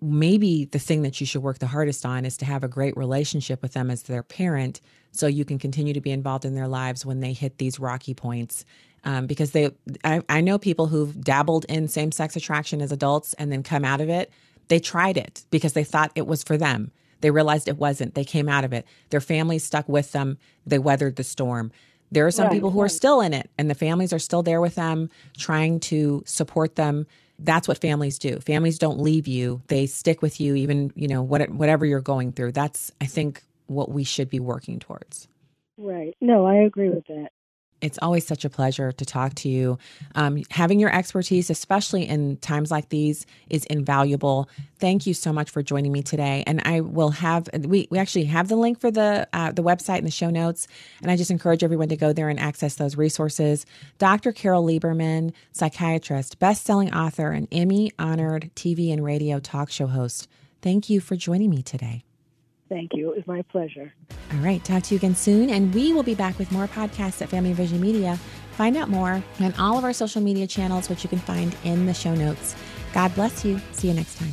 Maybe 0.00 0.66
the 0.66 0.78
thing 0.78 1.02
that 1.02 1.18
you 1.20 1.26
should 1.26 1.42
work 1.42 1.58
the 1.58 1.66
hardest 1.66 2.04
on 2.06 2.24
is 2.24 2.36
to 2.36 2.44
have 2.44 2.62
a 2.62 2.68
great 2.68 2.96
relationship 2.96 3.62
with 3.62 3.72
them 3.72 3.90
as 3.90 4.02
their 4.02 4.22
parent 4.22 4.80
so 5.10 5.26
you 5.26 5.46
can 5.46 5.58
continue 5.58 5.94
to 5.94 6.00
be 6.00 6.10
involved 6.10 6.44
in 6.44 6.54
their 6.54 6.68
lives 6.68 7.06
when 7.06 7.20
they 7.20 7.32
hit 7.32 7.56
these 7.58 7.80
rocky 7.80 8.12
points 8.12 8.64
um, 9.06 9.26
because 9.26 9.52
they 9.52 9.70
I, 10.04 10.20
I 10.28 10.40
know 10.42 10.58
people 10.58 10.88
who've 10.88 11.18
dabbled 11.18 11.64
in 11.68 11.88
same 11.88 12.12
sex 12.12 12.36
attraction 12.36 12.82
as 12.82 12.92
adults 12.92 13.32
and 13.34 13.50
then 13.50 13.62
come 13.62 13.84
out 13.84 14.02
of 14.02 14.10
it. 14.10 14.30
They 14.68 14.80
tried 14.80 15.16
it 15.16 15.44
because 15.50 15.72
they 15.72 15.84
thought 15.84 16.10
it 16.16 16.26
was 16.26 16.42
for 16.42 16.58
them. 16.58 16.90
They 17.20 17.30
realized 17.30 17.68
it 17.68 17.78
wasn't. 17.78 18.14
They 18.14 18.24
came 18.24 18.48
out 18.48 18.64
of 18.64 18.72
it. 18.72 18.84
Their 19.10 19.20
families 19.20 19.64
stuck 19.64 19.88
with 19.88 20.12
them. 20.12 20.36
They 20.66 20.78
weathered 20.78 21.16
the 21.16 21.24
storm. 21.24 21.72
There 22.10 22.26
are 22.26 22.30
some 22.30 22.46
right, 22.46 22.52
people 22.52 22.70
who 22.70 22.80
right. 22.80 22.86
are 22.86 22.90
still 22.90 23.20
in 23.20 23.32
it, 23.32 23.48
and 23.56 23.70
the 23.70 23.74
families 23.74 24.12
are 24.12 24.18
still 24.18 24.42
there 24.42 24.60
with 24.60 24.74
them, 24.74 25.08
trying 25.36 25.80
to 25.80 26.22
support 26.26 26.74
them. 26.74 27.06
That's 27.38 27.68
what 27.68 27.78
families 27.78 28.18
do. 28.18 28.38
Families 28.40 28.78
don't 28.78 29.00
leave 29.00 29.26
you; 29.28 29.62
they 29.68 29.86
stick 29.86 30.20
with 30.20 30.40
you, 30.40 30.56
even 30.56 30.92
you 30.96 31.08
know 31.08 31.22
what, 31.22 31.48
whatever 31.50 31.86
you're 31.86 32.00
going 32.00 32.32
through. 32.32 32.52
That's 32.52 32.92
I 33.00 33.06
think 33.06 33.42
what 33.66 33.90
we 33.90 34.04
should 34.04 34.30
be 34.30 34.40
working 34.40 34.78
towards. 34.78 35.28
Right. 35.78 36.16
No, 36.20 36.46
I 36.46 36.56
agree 36.56 36.88
with 36.88 37.06
that. 37.06 37.30
It's 37.86 37.98
always 38.02 38.26
such 38.26 38.44
a 38.44 38.50
pleasure 38.50 38.92
to 38.92 39.04
talk 39.04 39.34
to 39.36 39.48
you. 39.48 39.78
Um, 40.14 40.42
having 40.50 40.80
your 40.80 40.94
expertise, 40.94 41.50
especially 41.50 42.06
in 42.06 42.36
times 42.38 42.70
like 42.70 42.88
these, 42.88 43.26
is 43.48 43.64
invaluable. 43.66 44.48
Thank 44.78 45.06
you 45.06 45.14
so 45.14 45.32
much 45.32 45.50
for 45.50 45.62
joining 45.62 45.92
me 45.92 46.02
today. 46.02 46.42
And 46.46 46.60
I 46.64 46.80
will 46.80 47.10
have 47.10 47.48
we, 47.58 47.86
we 47.90 47.98
actually 47.98 48.24
have 48.24 48.48
the 48.48 48.56
link 48.56 48.80
for 48.80 48.90
the 48.90 49.28
uh, 49.32 49.52
the 49.52 49.62
website 49.62 49.98
in 49.98 50.04
the 50.04 50.10
show 50.10 50.30
notes. 50.30 50.66
And 51.00 51.10
I 51.10 51.16
just 51.16 51.30
encourage 51.30 51.62
everyone 51.62 51.88
to 51.88 51.96
go 51.96 52.12
there 52.12 52.28
and 52.28 52.40
access 52.40 52.74
those 52.74 52.96
resources. 52.96 53.66
Dr. 53.98 54.32
Carol 54.32 54.64
Lieberman, 54.64 55.32
psychiatrist, 55.52 56.38
best-selling 56.38 56.92
author, 56.92 57.30
and 57.30 57.46
Emmy 57.52 57.92
honored 57.98 58.50
TV 58.56 58.92
and 58.92 59.04
radio 59.04 59.38
talk 59.38 59.70
show 59.70 59.86
host. 59.86 60.28
Thank 60.62 60.90
you 60.90 61.00
for 61.00 61.14
joining 61.14 61.50
me 61.50 61.62
today. 61.62 62.05
Thank 62.68 62.94
you. 62.94 63.10
It 63.10 63.16
was 63.16 63.26
my 63.26 63.42
pleasure. 63.42 63.92
All 64.32 64.38
right. 64.38 64.64
Talk 64.64 64.82
to 64.84 64.94
you 64.94 64.98
again 64.98 65.14
soon. 65.14 65.50
And 65.50 65.72
we 65.74 65.92
will 65.92 66.02
be 66.02 66.14
back 66.14 66.38
with 66.38 66.50
more 66.50 66.66
podcasts 66.66 67.22
at 67.22 67.28
Family 67.28 67.52
Vision 67.52 67.80
Media. 67.80 68.18
Find 68.52 68.76
out 68.76 68.88
more 68.88 69.22
on 69.40 69.54
all 69.58 69.78
of 69.78 69.84
our 69.84 69.92
social 69.92 70.22
media 70.22 70.46
channels, 70.46 70.88
which 70.88 71.04
you 71.04 71.08
can 71.08 71.18
find 71.18 71.54
in 71.64 71.86
the 71.86 71.94
show 71.94 72.14
notes. 72.14 72.56
God 72.92 73.14
bless 73.14 73.44
you. 73.44 73.60
See 73.72 73.88
you 73.88 73.94
next 73.94 74.18
time. 74.18 74.32